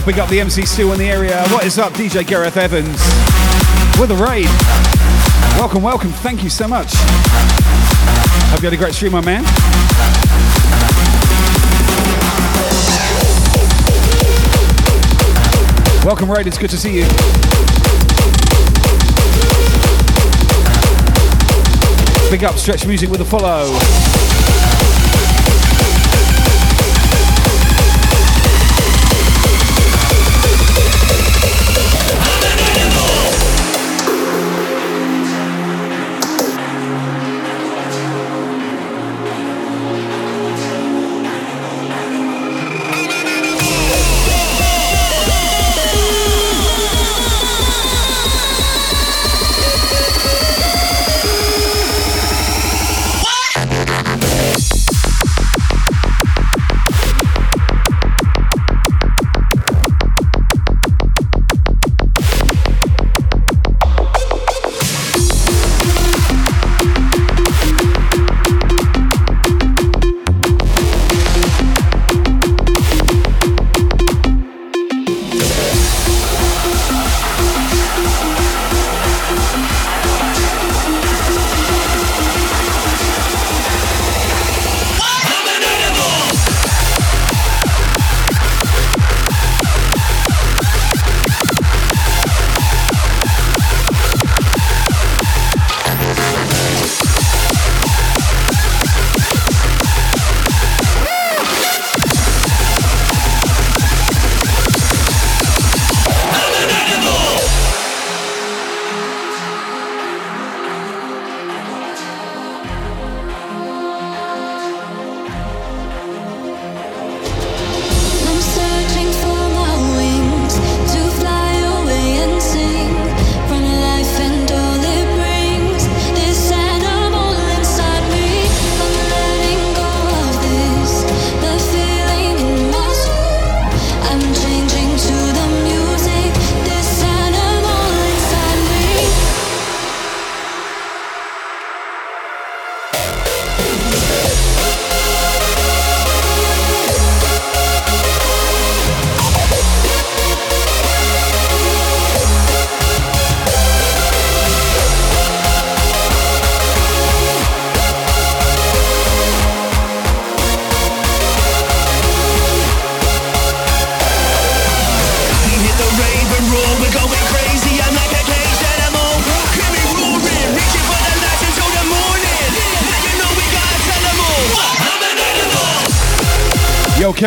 [0.00, 1.42] Yo, big up the MC Stu in the area.
[1.48, 2.88] What is up, DJ Gareth Evans?
[4.00, 4.48] With a raid.
[5.58, 6.10] Welcome, welcome.
[6.10, 6.92] Thank you so much.
[8.50, 9.42] Hope you had a great stream, my man.
[16.04, 16.46] Welcome, raid.
[16.46, 17.06] It's good to see you.
[22.30, 24.19] Big up Stretch Music with a follow.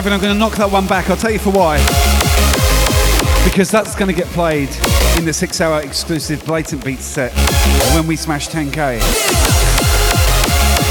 [0.04, 1.10] Kevin, I'm going to knock that one back.
[1.10, 1.78] I'll tell you for why.
[3.46, 4.68] Because that's going to get played
[5.18, 7.32] in the six hour exclusive Blatant Beats set
[7.96, 9.00] when we smash 10k.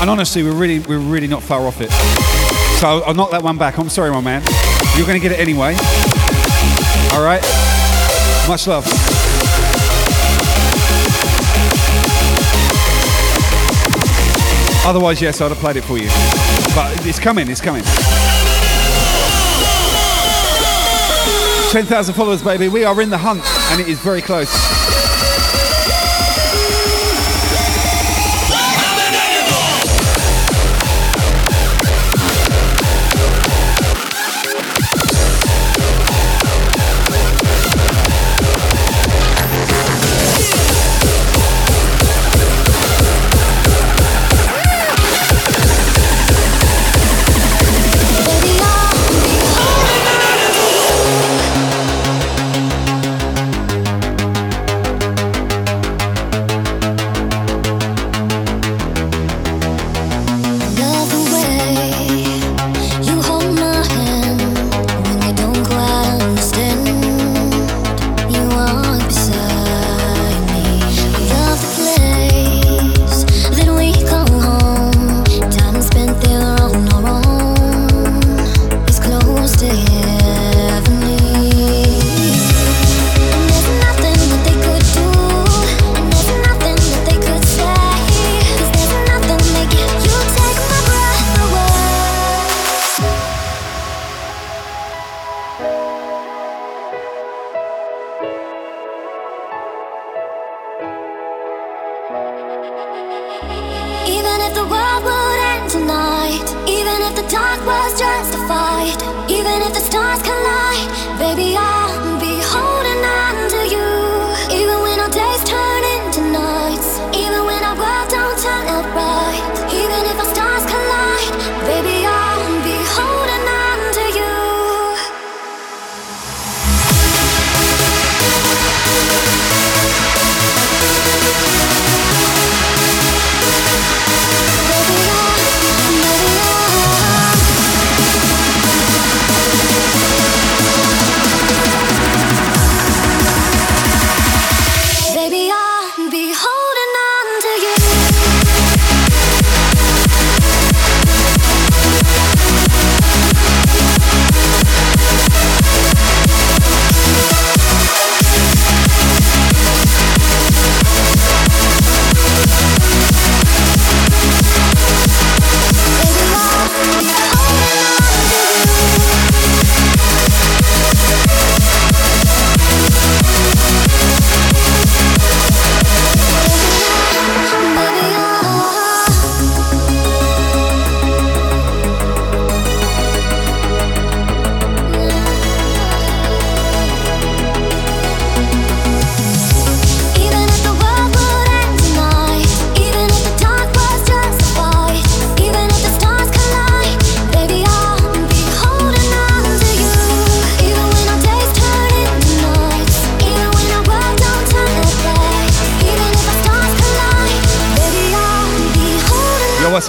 [0.00, 1.90] And honestly, we're really, we're really not far off it.
[2.80, 3.76] So I'll, I'll knock that one back.
[3.76, 4.40] I'm sorry, my man.
[4.96, 5.74] You're going to get it anyway.
[7.12, 7.42] All right?
[8.48, 8.86] Much love.
[14.86, 16.08] Otherwise, yes, I'd have played it for you.
[16.74, 17.84] But it's coming, it's coming.
[21.72, 22.68] 10,000 followers, baby.
[22.68, 24.91] We are in the hunt, and it is very close.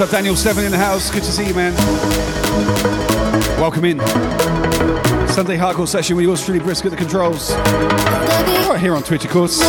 [0.03, 1.09] up, Daniel Seven in the house?
[1.09, 1.73] Good to see you, man.
[3.57, 3.99] Welcome in.
[5.29, 7.51] Sunday hardcore session with yours truly brisk at the controls.
[7.51, 9.61] Right here on Twitch, of course.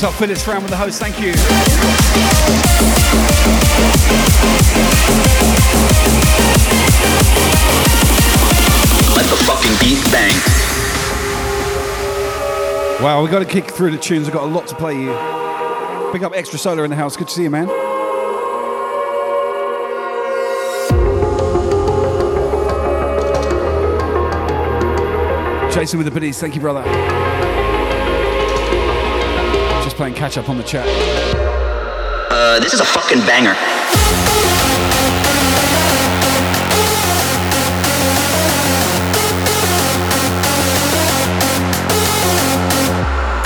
[0.00, 1.00] What's up, Phillips Fran with the host?
[1.00, 1.32] Thank you.
[9.16, 10.36] Let the fucking beat bang.
[13.02, 14.26] Wow, we got to kick through the tunes.
[14.26, 15.08] We've got a lot to play you.
[16.12, 17.16] Pick up Extra Solar in the house.
[17.16, 17.66] Good to see you, man.
[25.72, 26.38] Jason with the biddies.
[26.38, 27.27] Thank you, brother.
[29.98, 30.86] Just playing catch up on the chat.
[32.30, 33.50] Uh, this is a fucking banger.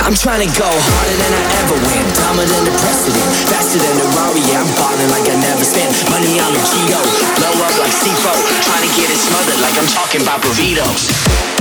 [0.05, 3.97] I'm trying to go harder than I ever went, dumber than the precedent, faster than
[3.97, 4.45] the Rari.
[4.45, 7.01] Yeah, I'm balling like I never spent money on a Cheeto,
[7.41, 8.29] blow up like C4,
[8.61, 11.52] trying to get it smothered like I'm talking about burritos.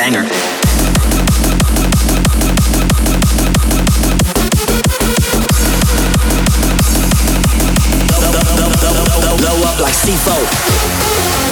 [0.00, 0.22] Banger.
[9.36, 11.49] Blow up like C4.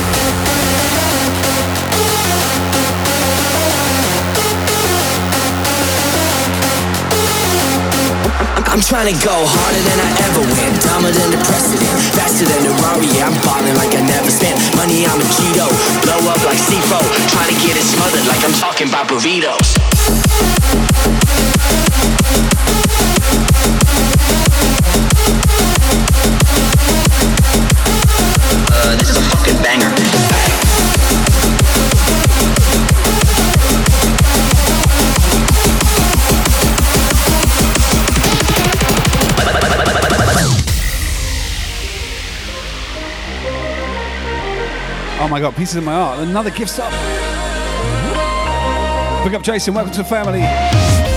[8.78, 12.62] I'm trying to go harder than I ever went, dumber than the precedent, faster than
[12.62, 13.10] the Rari.
[13.10, 15.66] Yeah, I'm balling like I never spent money I'm a Cheeto,
[16.06, 19.74] blow up like C4, trying to get it smothered like I'm talking about burritos.
[45.28, 46.20] Oh my god, pieces of my art.
[46.20, 46.90] Another gift sub.
[49.22, 49.74] Pick up Jason.
[49.74, 51.07] Welcome to the family.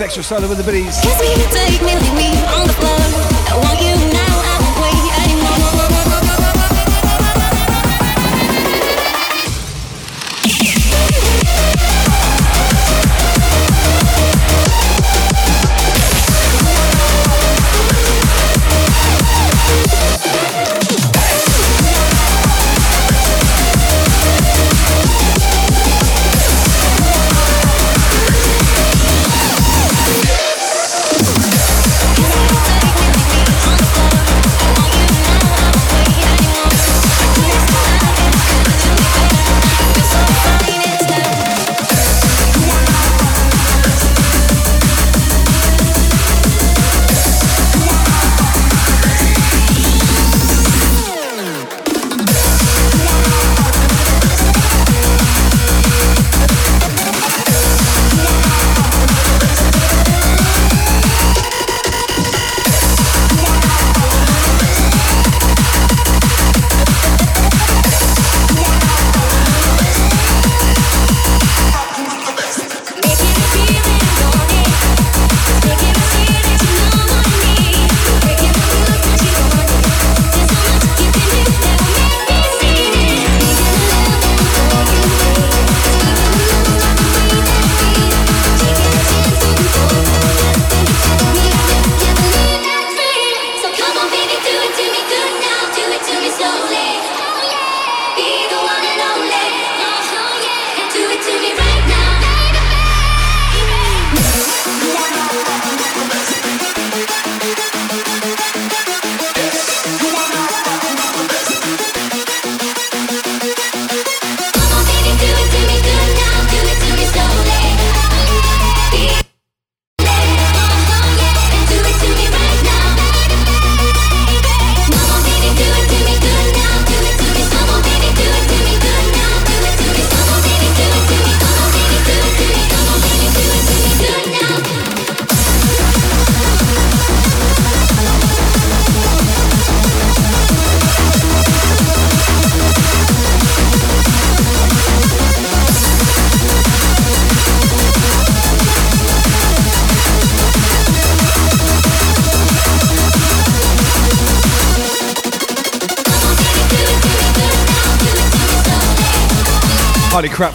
[0.00, 0.96] Extra solo with the biddies.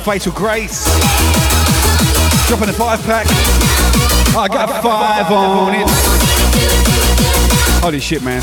[0.03, 0.83] Fatal Grace.
[2.47, 3.25] Dropping a five pack.
[4.35, 5.87] I got five on it.
[7.81, 8.41] Holy shit, man.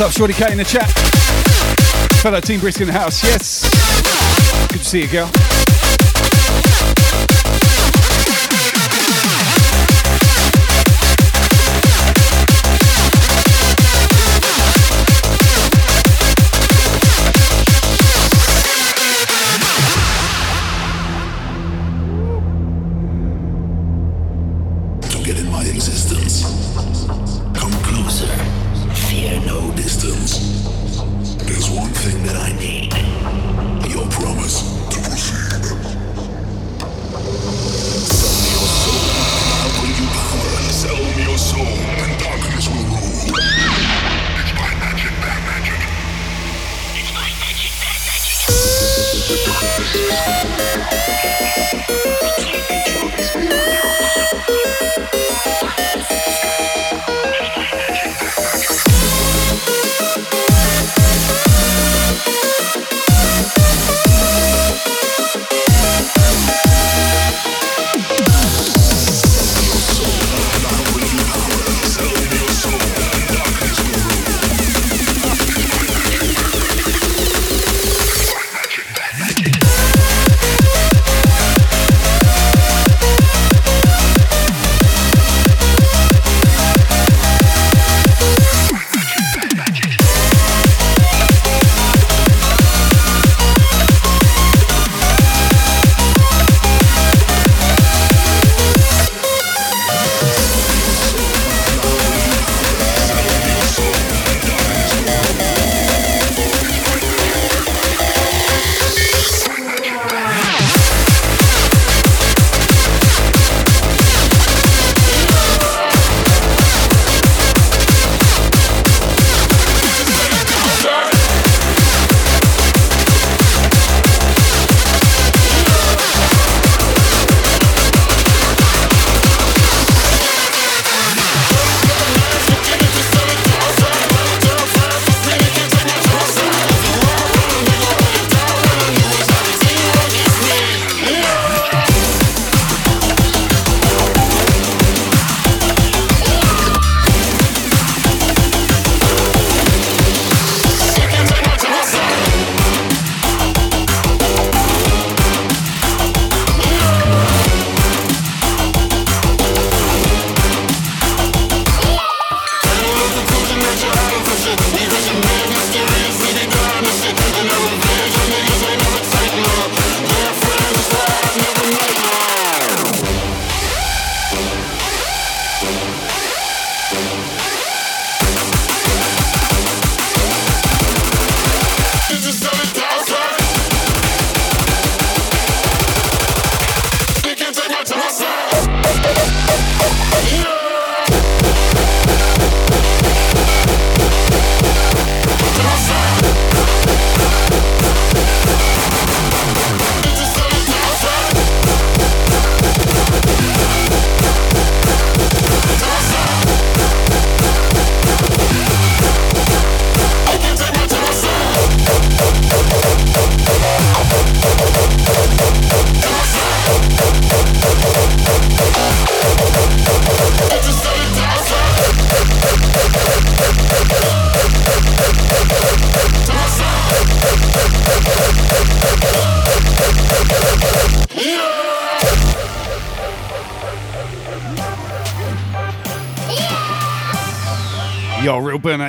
[0.00, 0.88] Up, Shorty Cat in the chat?
[2.22, 3.68] Fellow Team Brisk in the house, yes.
[4.68, 5.30] Good to see you, girl.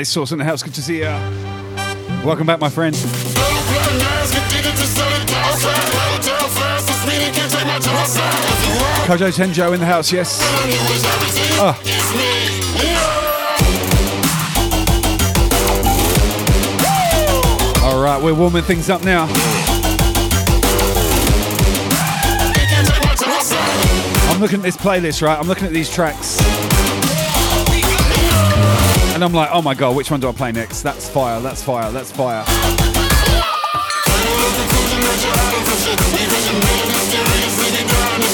[0.01, 0.63] Burnout sauce in the house.
[0.63, 1.09] Good to see you.
[2.23, 2.95] Welcome back, my friend.
[9.05, 10.39] Kojo Tenjo in the house, yes.
[11.59, 11.77] Ah.
[17.83, 19.27] All right, we're warming things up now.
[24.29, 25.37] I'm looking at this playlist, right?
[25.37, 26.39] I'm looking at these tracks.
[29.21, 30.81] And I'm like, oh my god, which one do I play next?
[30.81, 32.43] That's fire, that's fire, that's fire.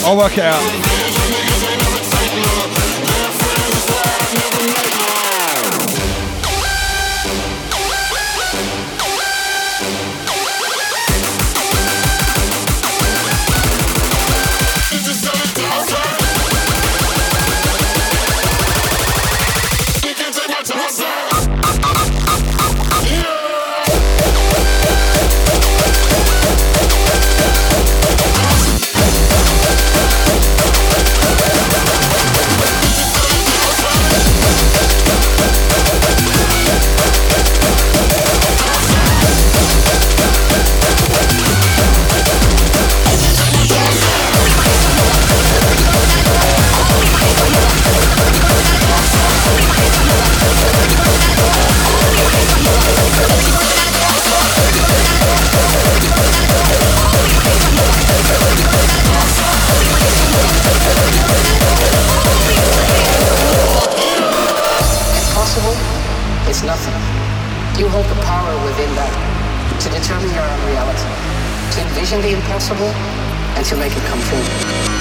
[0.05, 0.96] I'll work it out.
[73.67, 74.96] To make it come true.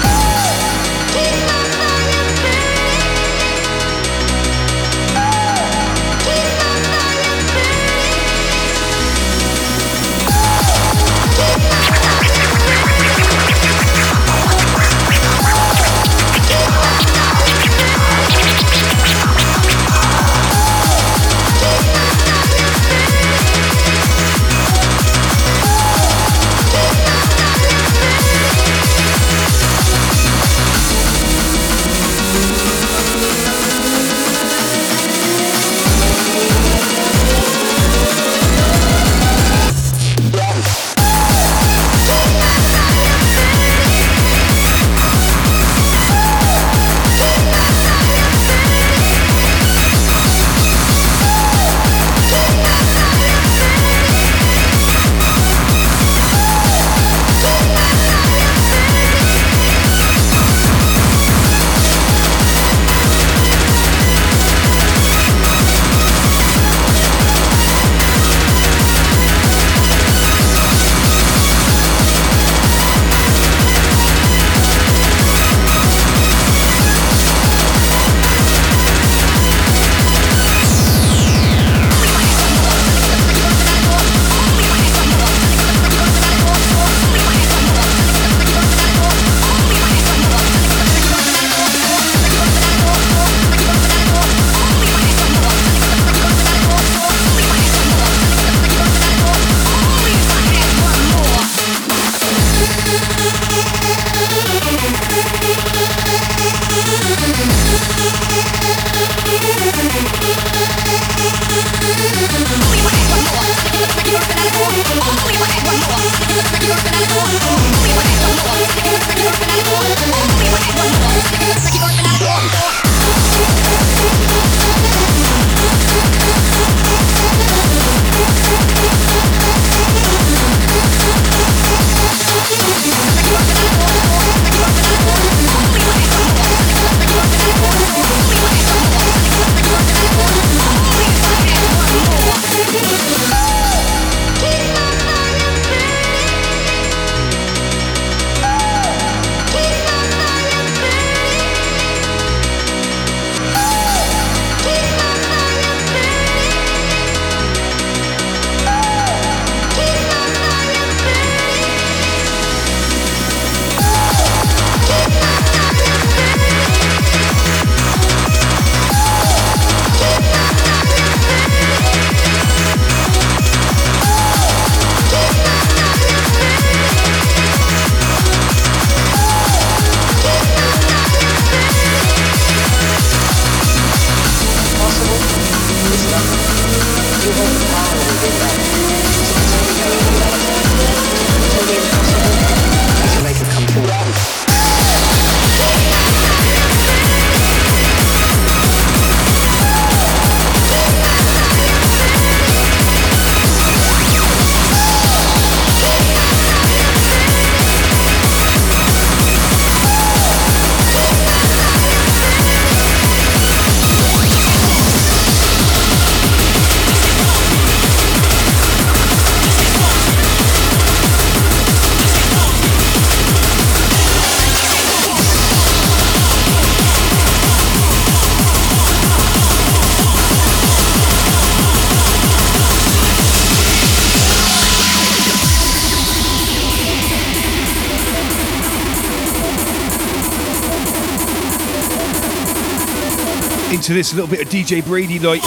[243.97, 245.41] This little bit of DJ Brady like.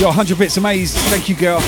[0.00, 0.96] You're 100 bits amazed.
[0.96, 1.60] Thank you, girl.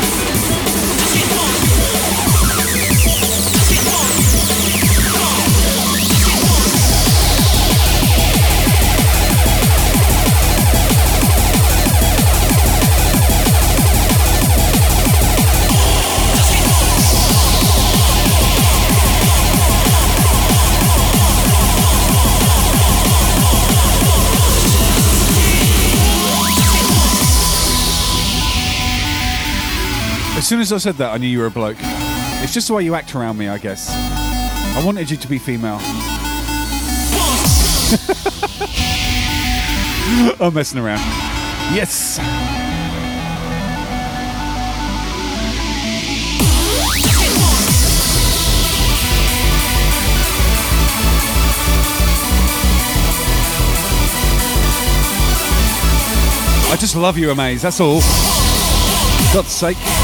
[30.43, 31.77] As soon as I said that, I knew you were a bloke.
[31.79, 33.89] It's just the way you act around me, I guess.
[33.93, 35.79] I wanted you to be female.
[40.45, 40.99] I'm messing around.
[41.73, 42.19] Yes.
[56.69, 57.63] I just love you, Amaze.
[57.63, 58.01] That's all.
[59.33, 60.02] God's sake.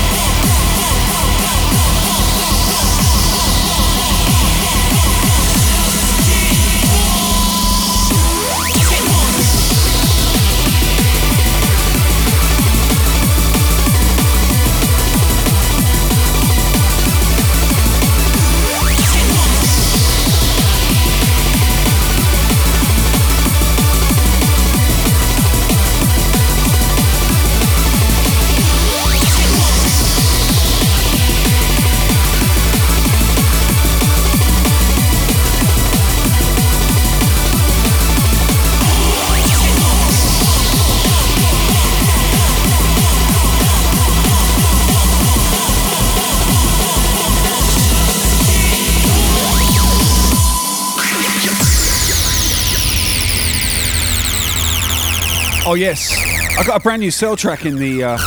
[55.78, 56.12] Yes,
[56.58, 58.18] I got a brand new cell track in the uh,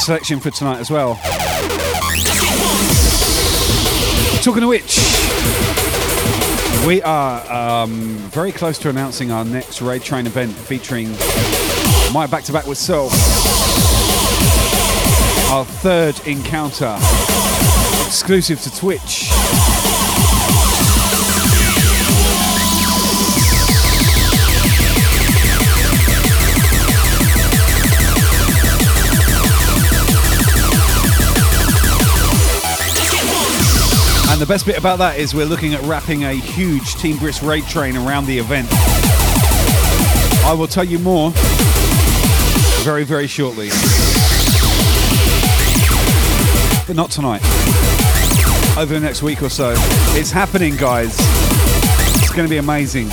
[0.00, 1.14] selection for tonight as well.
[4.42, 4.98] Talking of which,
[6.86, 11.10] we are um, very close to announcing our next Raid Train event featuring
[12.12, 13.08] my back to back with Soul.
[15.50, 16.96] Our third encounter,
[18.06, 19.33] exclusive to Twitch.
[34.34, 37.40] And the best bit about that is we're looking at wrapping a huge Team Brisk
[37.40, 38.66] raid train around the event.
[40.44, 41.30] I will tell you more
[42.82, 43.68] very, very shortly.
[46.84, 47.42] But not tonight.
[48.76, 49.72] Over the next week or so.
[50.18, 51.14] It's happening, guys.
[52.16, 53.10] It's going to be amazing.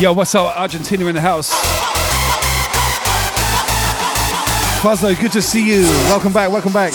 [0.00, 1.52] Yo, what's up, Argentina in the house?
[4.80, 5.82] Fuzzo, good to see you.
[6.06, 6.92] Welcome back, welcome back.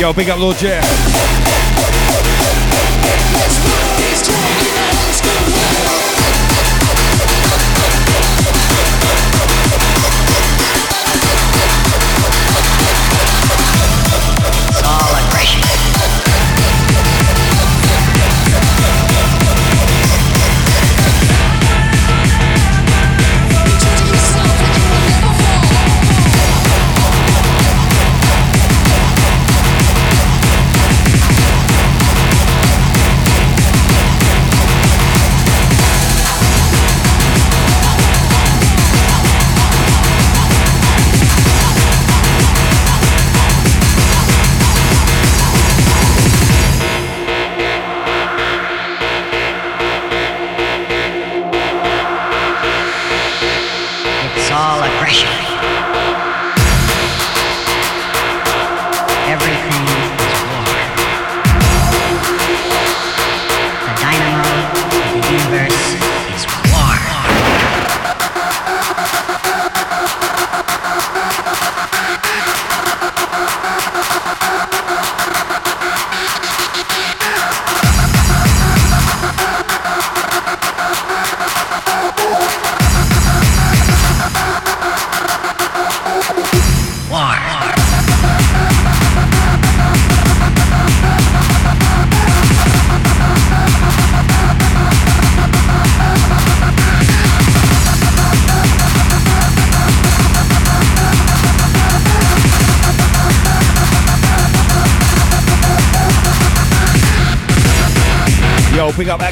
[0.00, 1.69] Yo, big up Lord Jeff.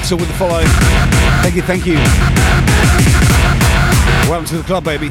[0.09, 0.63] Axel with the follow.
[1.43, 1.97] Thank you, thank you.
[4.27, 5.11] Welcome to the club, baby.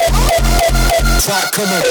[1.27, 1.81] Rock, come on.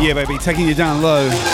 [0.00, 1.53] Yeah, baby, taking you down low.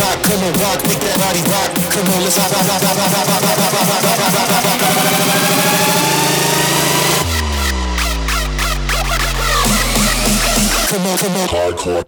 [0.00, 1.70] Rock, come on, rock, make that body rock.
[1.92, 4.70] Come on, let's rock, rock, rock, rock, rock, rock, rock, rock, rock, rock, rock, rock,
[4.70, 5.00] rock, rock,
[10.90, 12.02] Come on, come on, hardcore.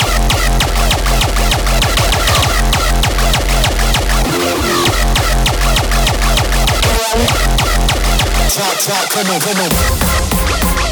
[8.52, 10.91] Talk, talk, come on, come on.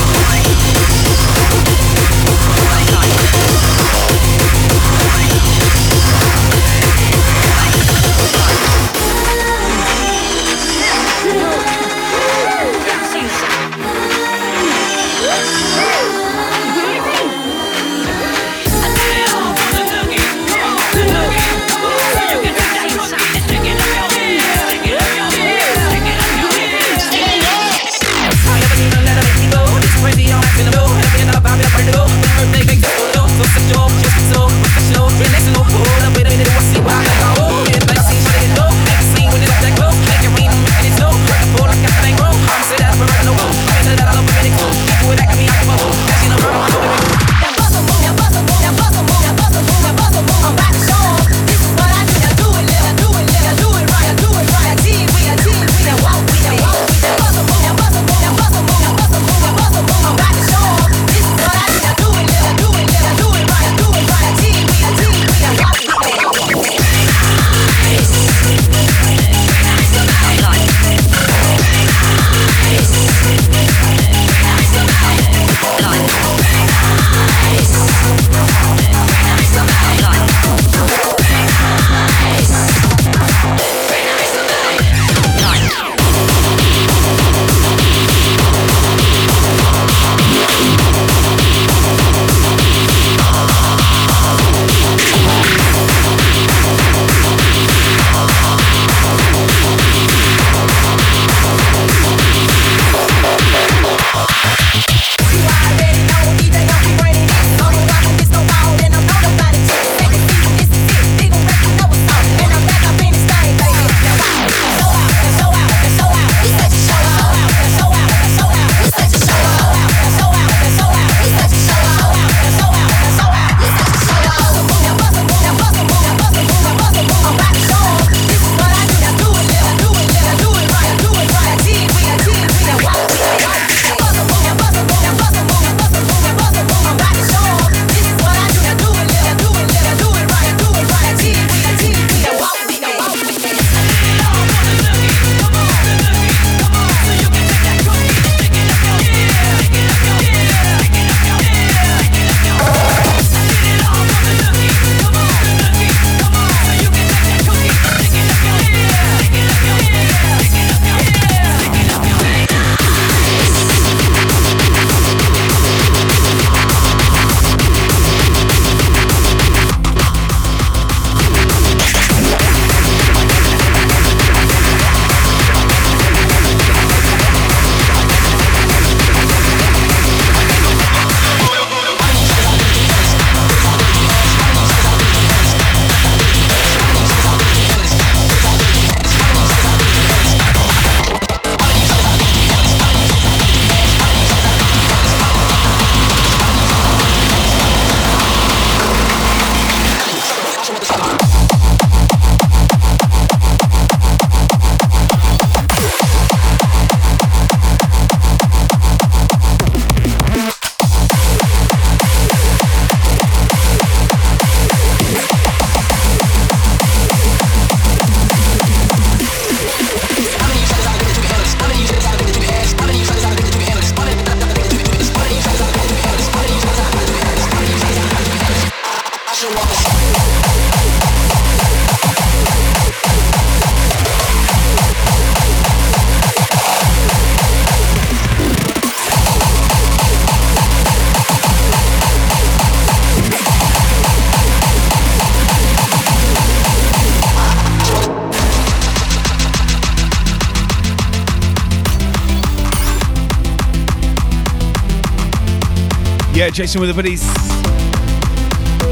[256.51, 257.23] Yeah, Jason with the buddies.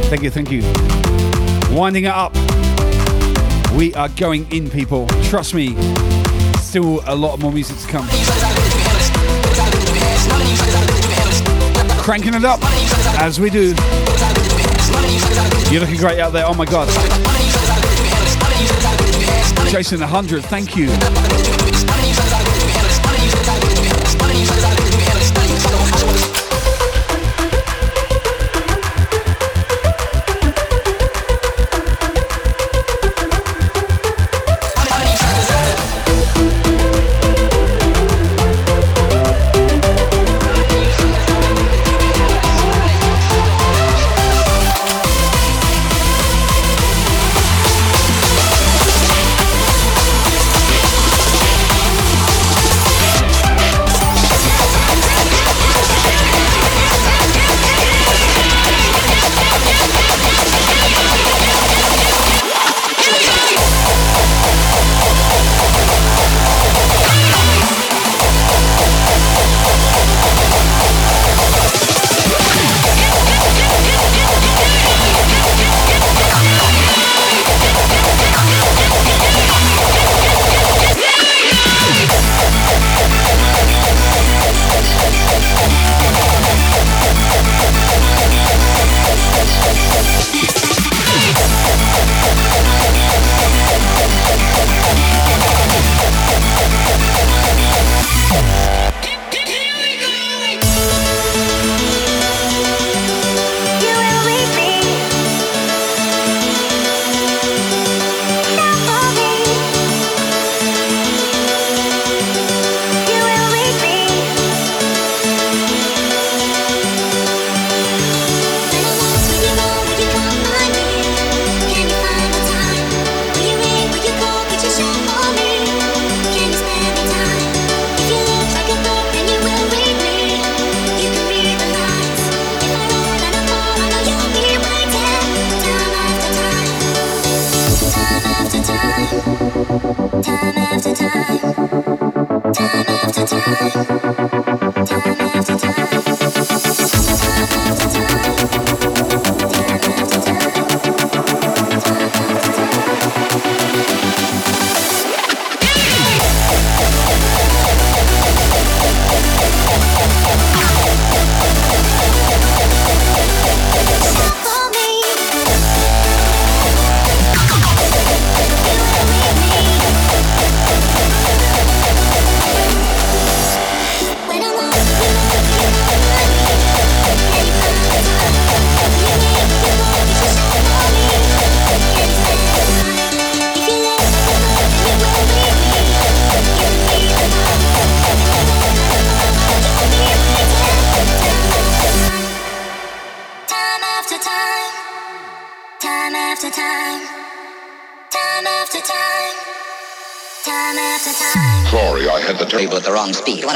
[0.07, 0.61] Thank you, thank you.
[1.75, 2.33] Winding it up.
[3.73, 5.07] We are going in, people.
[5.23, 5.75] Trust me.
[6.59, 8.07] Still a lot more music to come.
[12.01, 12.59] Cranking it up
[13.19, 13.75] as we do.
[15.69, 16.45] You're looking great out there.
[16.45, 16.87] Oh my god.
[19.69, 20.87] Jason 100, thank you.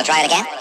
[0.03, 0.52] Try it again?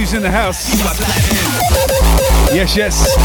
[0.00, 0.68] Holy moly, Q's in the house.
[2.54, 3.16] Yes, yes.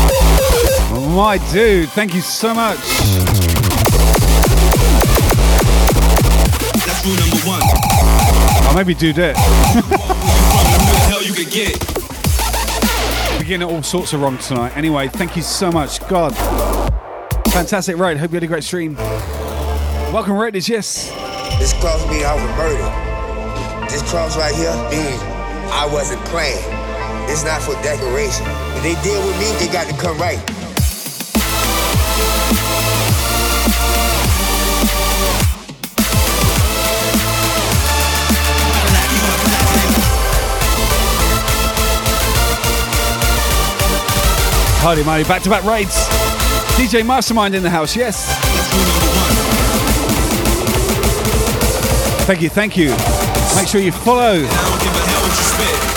[1.16, 2.78] My dude, thank you so much.
[6.86, 7.62] That's rule number one.
[8.68, 9.38] I'll maybe do that.
[9.74, 9.98] Who the
[11.10, 11.80] hell you could get?
[13.40, 14.76] Beginning all sorts of wrong tonight.
[14.76, 16.06] Anyway, thank you so much.
[16.08, 16.36] God.
[17.52, 18.18] Fantastic raid.
[18.18, 18.96] Hope you had a great stream.
[20.12, 20.68] Welcome, Raiders.
[20.68, 21.10] Yes.
[21.58, 23.88] This cross me off of murder.
[23.90, 25.22] This cross right here means
[25.72, 26.60] I wasn't playing.
[27.32, 28.46] It's not for decoration.
[28.76, 30.38] If they deal with me, they got to come right.
[44.82, 45.96] Holy moly, back to back raids.
[46.76, 48.36] DJ Mastermind in the house, yes.
[52.28, 52.90] Thank you, thank you.
[53.56, 54.46] Make sure you follow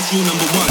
[0.00, 0.70] That's rule number one.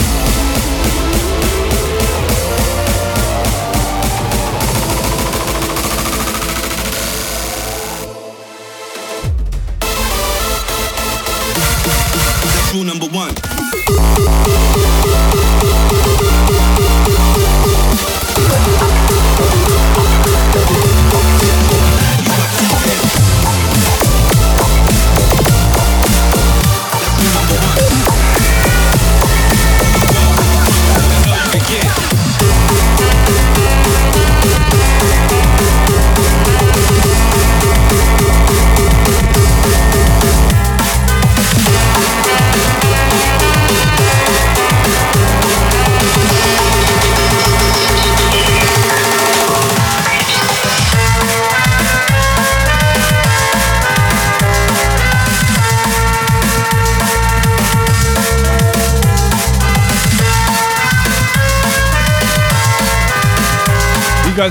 [12.73, 13.28] Rule number one.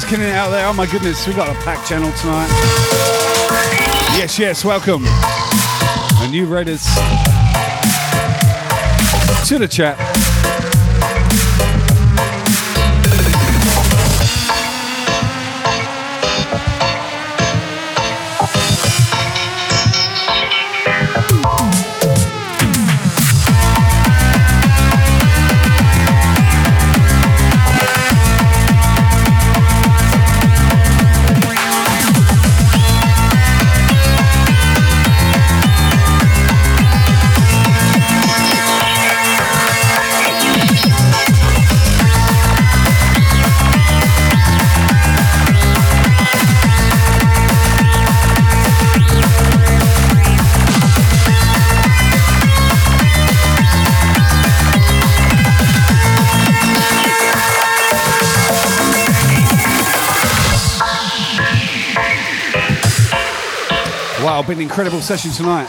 [0.01, 0.67] Guys killing it out there?
[0.67, 2.49] Oh my goodness, we got a packed channel tonight.
[4.17, 5.03] Yes, yes, welcome.
[5.03, 6.85] The new Raiders
[9.49, 10.68] to the chat.
[64.49, 65.67] Been an incredible session tonight.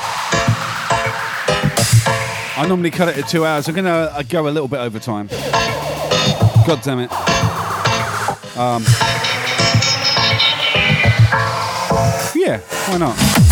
[2.55, 3.67] I normally cut it at two hours.
[3.67, 5.27] I'm gonna uh, go a little bit over time.
[6.65, 7.11] God damn it.
[8.57, 8.85] Um,
[12.33, 13.48] yeah, why not?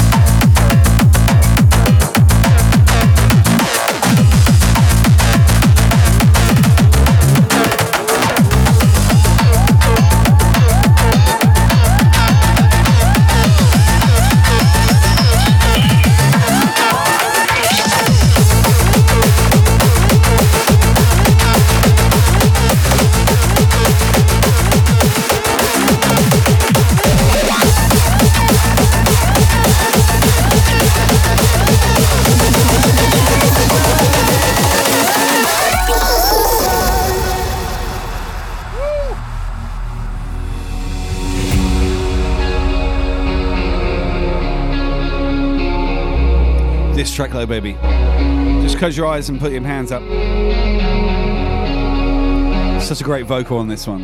[47.18, 47.74] Track, though, baby.
[48.62, 50.04] Just close your eyes and put your hands up.
[52.80, 54.04] Such a great vocal on this one.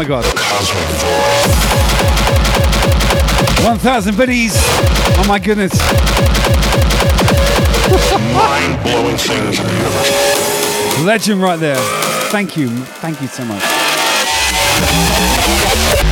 [0.00, 0.24] my god.
[3.62, 4.54] 1,000 biddies.
[4.56, 5.78] Oh my goodness.
[8.32, 11.04] Mind blowing things in the universe.
[11.04, 11.76] Legend right there.
[12.30, 12.70] Thank you.
[13.02, 13.62] Thank you so much.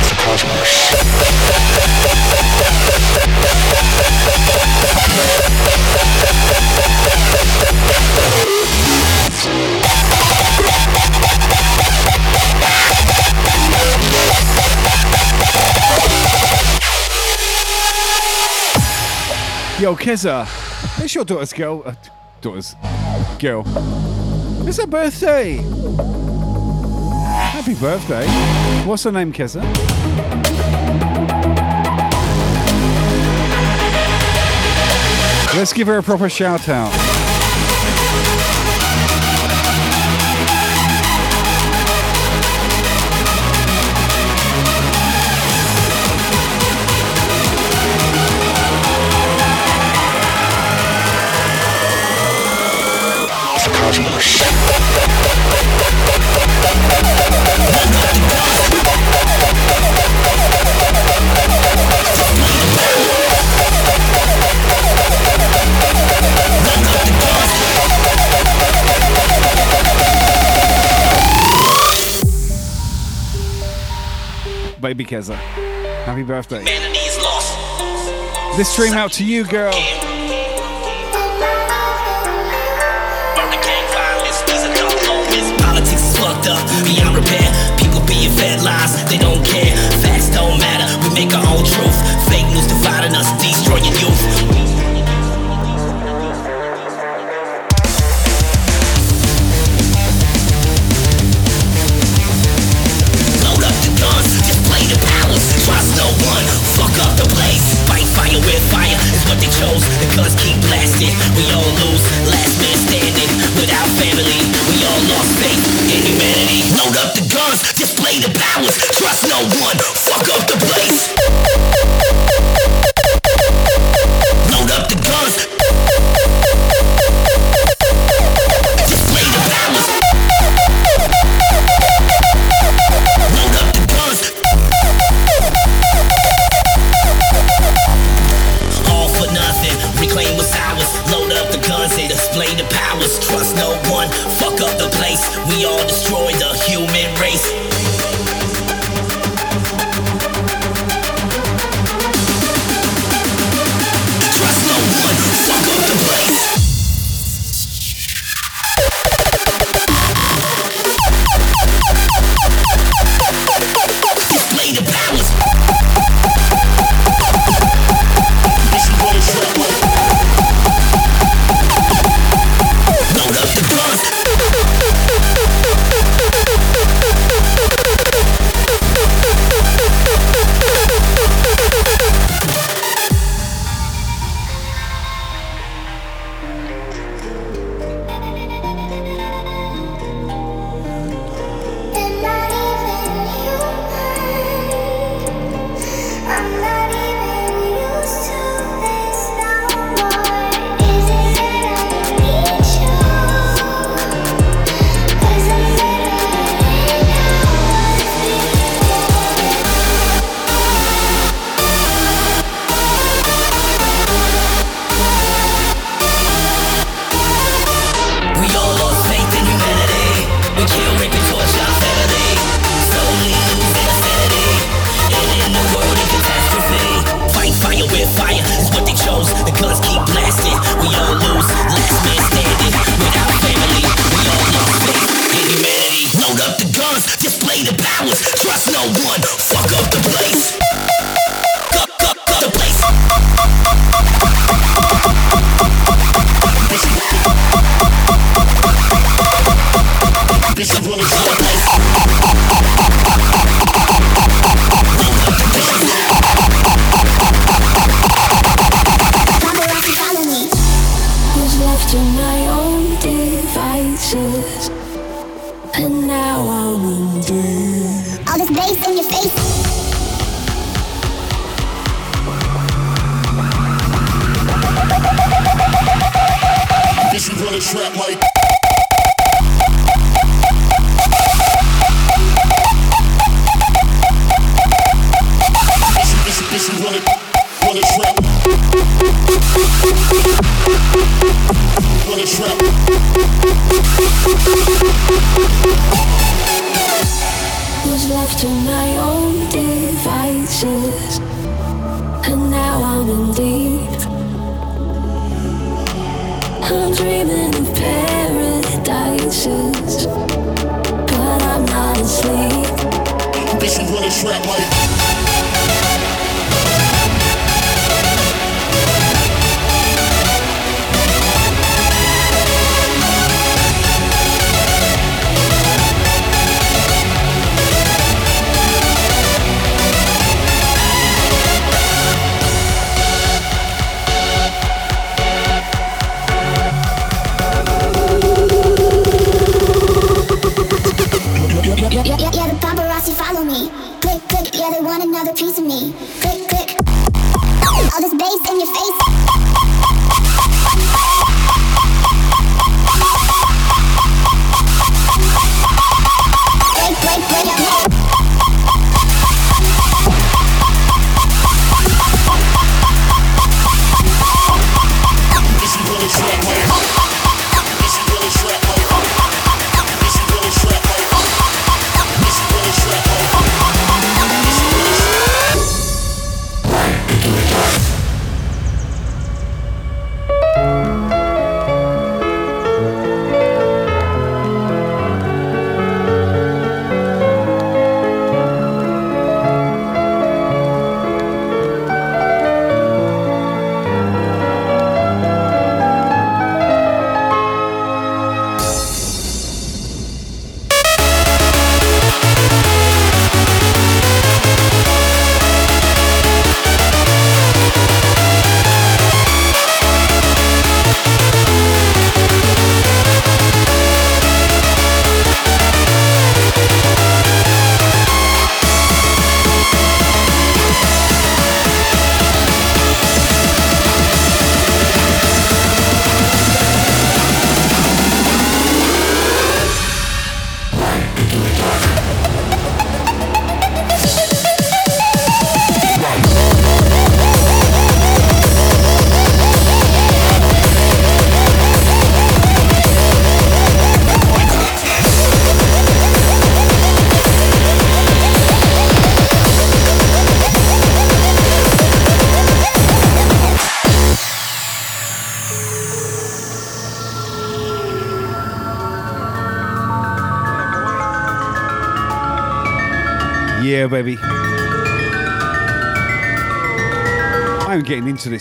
[0.07, 0.89] The cosmos.
[19.79, 20.45] Yo, Kizza,
[21.01, 21.83] it's your daughter's girl.
[21.85, 21.93] Uh,
[22.41, 22.75] daughter's
[23.39, 23.63] girl.
[24.67, 25.53] It's her birthday.
[27.23, 28.27] Happy birthday.
[28.85, 29.63] What's her name, Kizza?
[35.55, 37.18] Let's give her a proper shout out.
[74.89, 75.35] baby Keza.
[76.05, 76.63] Happy birthday.
[78.57, 79.71] This stream out to you, girl.
[86.83, 87.77] beyond repair.
[87.77, 89.75] People being fed lies, they don't care.
[90.01, 91.97] Facts don't matter, we make our own truth.
[92.27, 94.68] Fake news dividing us, destroying youth.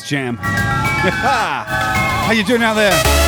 [0.08, 0.36] Jam.
[0.40, 3.27] How you doing out there?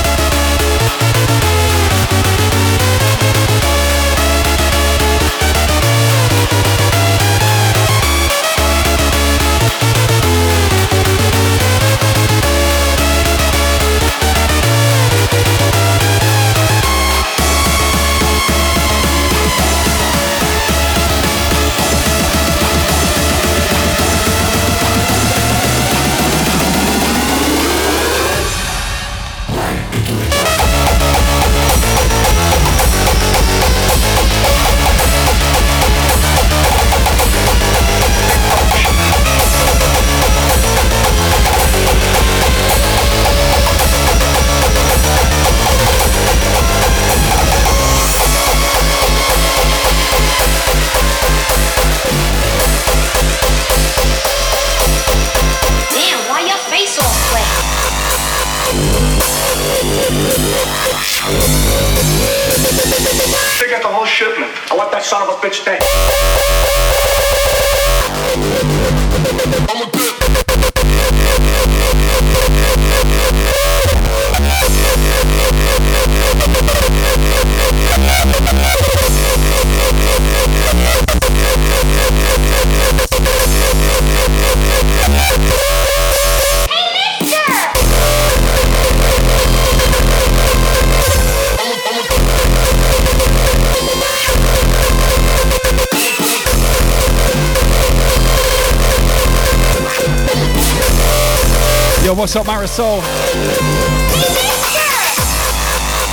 [102.71, 103.03] What's up, Marisol?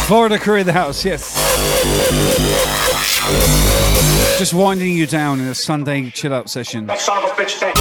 [0.08, 1.36] Florida crew in the house, yes.
[4.40, 6.88] Just winding you down in a Sunday chill out session.
[6.88, 7.76] That son of a bitch dead.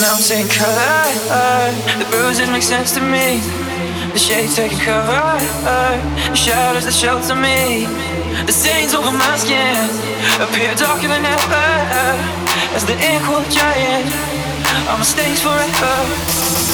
[0.00, 1.10] Now I'm seeing color.
[1.98, 3.40] The bruises make sense to me.
[4.12, 5.38] The shades taking cover.
[6.30, 7.86] The shadows that shelter me.
[8.46, 9.90] The stains over my skin
[10.40, 12.49] appear darker than ever.
[12.80, 14.08] As the equal giant,
[14.88, 16.70] I'm a stains forever.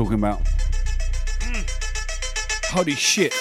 [0.00, 0.40] Talking about.
[2.72, 3.34] Holy shit.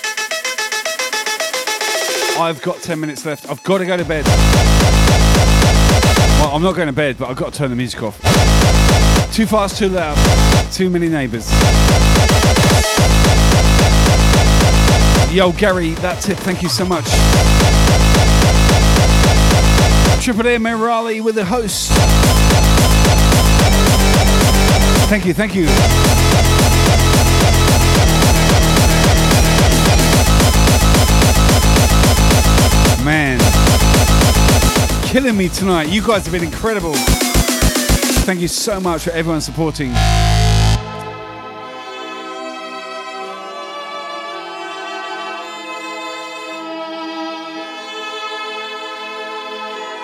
[2.37, 3.49] I've got 10 minutes left.
[3.49, 4.25] I've got to go to bed.
[6.35, 8.17] Well, I'm not going to bed, but I've got to turn the music off.
[9.33, 10.17] Too fast, too loud,
[10.73, 11.49] too many neighbours.
[15.31, 16.37] Yo, Gary, that's it.
[16.39, 17.05] thank you so much.
[20.21, 22.38] Triple A Merali with the host.
[25.09, 25.65] Thank you, thank you.
[33.03, 33.39] Man,
[35.07, 35.89] killing me tonight.
[35.89, 36.93] You guys have been incredible.
[36.93, 39.93] Thank you so much for everyone supporting.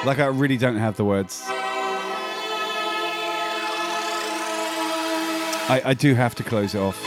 [0.04, 1.48] Like, I really don't have the words.
[5.68, 7.02] I, I do have to close it off.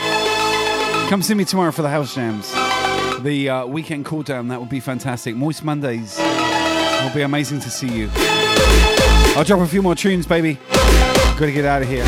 [1.09, 2.51] Come see me tomorrow for the house jams.
[3.23, 5.35] The uh, weekend cool down, that would be fantastic.
[5.35, 6.19] Moist Mondays.
[6.19, 8.09] It'll be amazing to see you.
[9.35, 10.57] I'll drop a few more tunes, baby.
[10.71, 12.03] Gotta get out of here.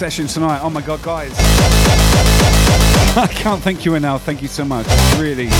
[0.00, 0.60] Session tonight.
[0.62, 1.30] Oh my god, guys.
[3.18, 4.24] I can't thank you enough.
[4.24, 4.86] Thank you so much.
[5.18, 5.50] Really.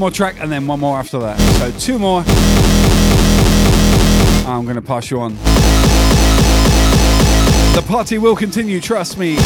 [0.00, 1.38] More track and then one more after that.
[1.58, 2.24] So two more.
[4.50, 5.34] I'm going to pass you on.
[7.74, 9.36] The party will continue, trust me.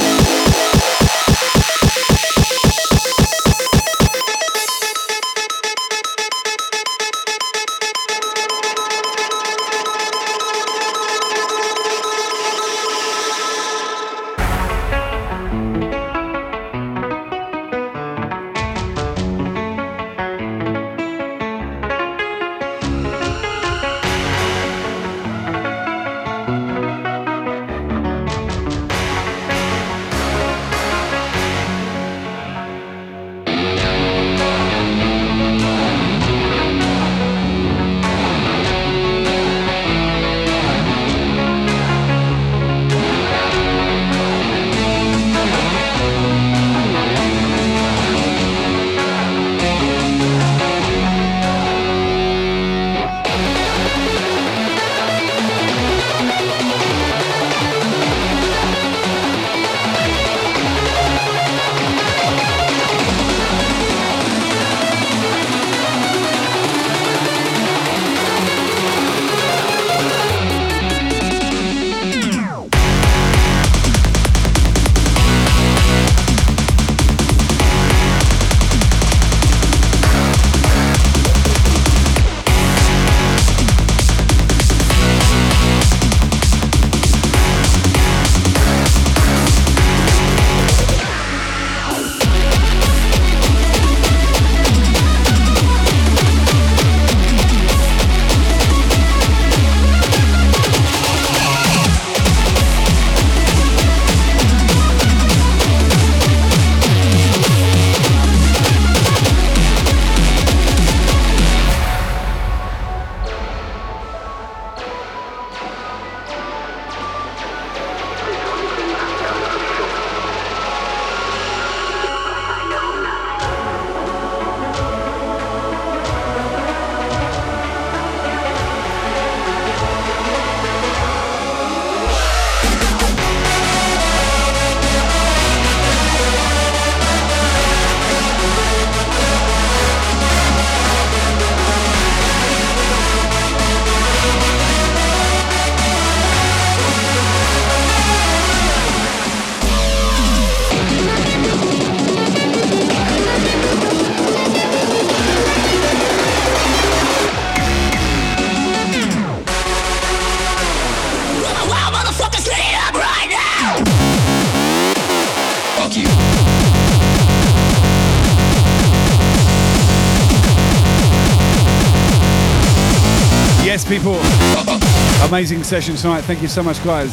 [175.35, 176.21] Amazing session tonight.
[176.21, 177.11] Thank you so much, guys.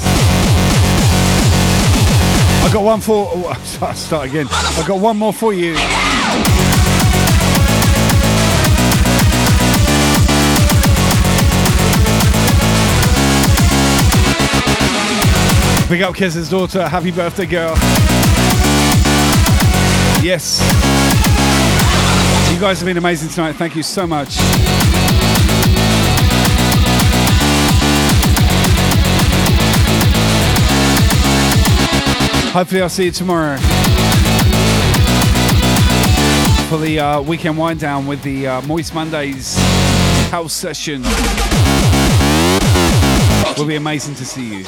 [2.63, 3.27] I got one for.
[3.33, 3.53] Oh,
[3.95, 4.45] start again.
[4.51, 5.73] I got one more for you.
[15.89, 16.87] Big up Kez's daughter.
[16.87, 17.73] Happy birthday, girl.
[20.21, 20.61] Yes.
[22.53, 23.53] You guys have been amazing tonight.
[23.53, 24.37] Thank you so much.
[32.53, 33.55] Hopefully, I'll see you tomorrow
[36.67, 39.55] for the uh, weekend wind down with the uh, Moist Mondays
[40.31, 41.01] house session.
[43.45, 44.65] It will be amazing to see you.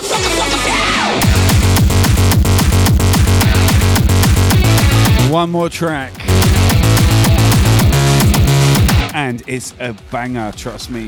[5.30, 6.14] One more track.
[9.14, 11.08] And it's a banger, trust me.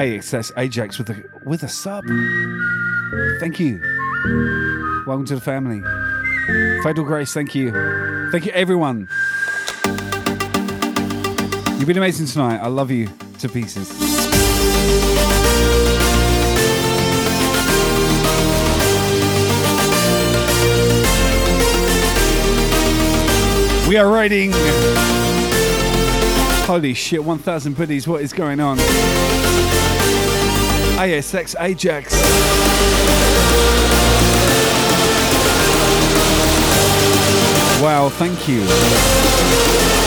[0.00, 2.06] AXS Ajax with a with a sub.
[3.38, 3.82] Thank you.
[5.06, 5.82] Welcome to the family.
[6.82, 7.70] Fatal Grace, thank you.
[8.32, 9.10] Thank you everyone.
[11.78, 12.60] You've been amazing tonight.
[12.60, 13.90] I love you to pieces.
[23.86, 24.52] We are riding.
[26.64, 28.08] Holy shit, 1,000 biddies.
[28.08, 28.78] What is going on?
[31.00, 32.12] ASX Ajax.
[37.80, 39.99] Wow, thank you.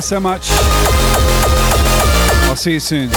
[0.00, 0.48] Guys so much.
[2.48, 3.10] I'll see you soon.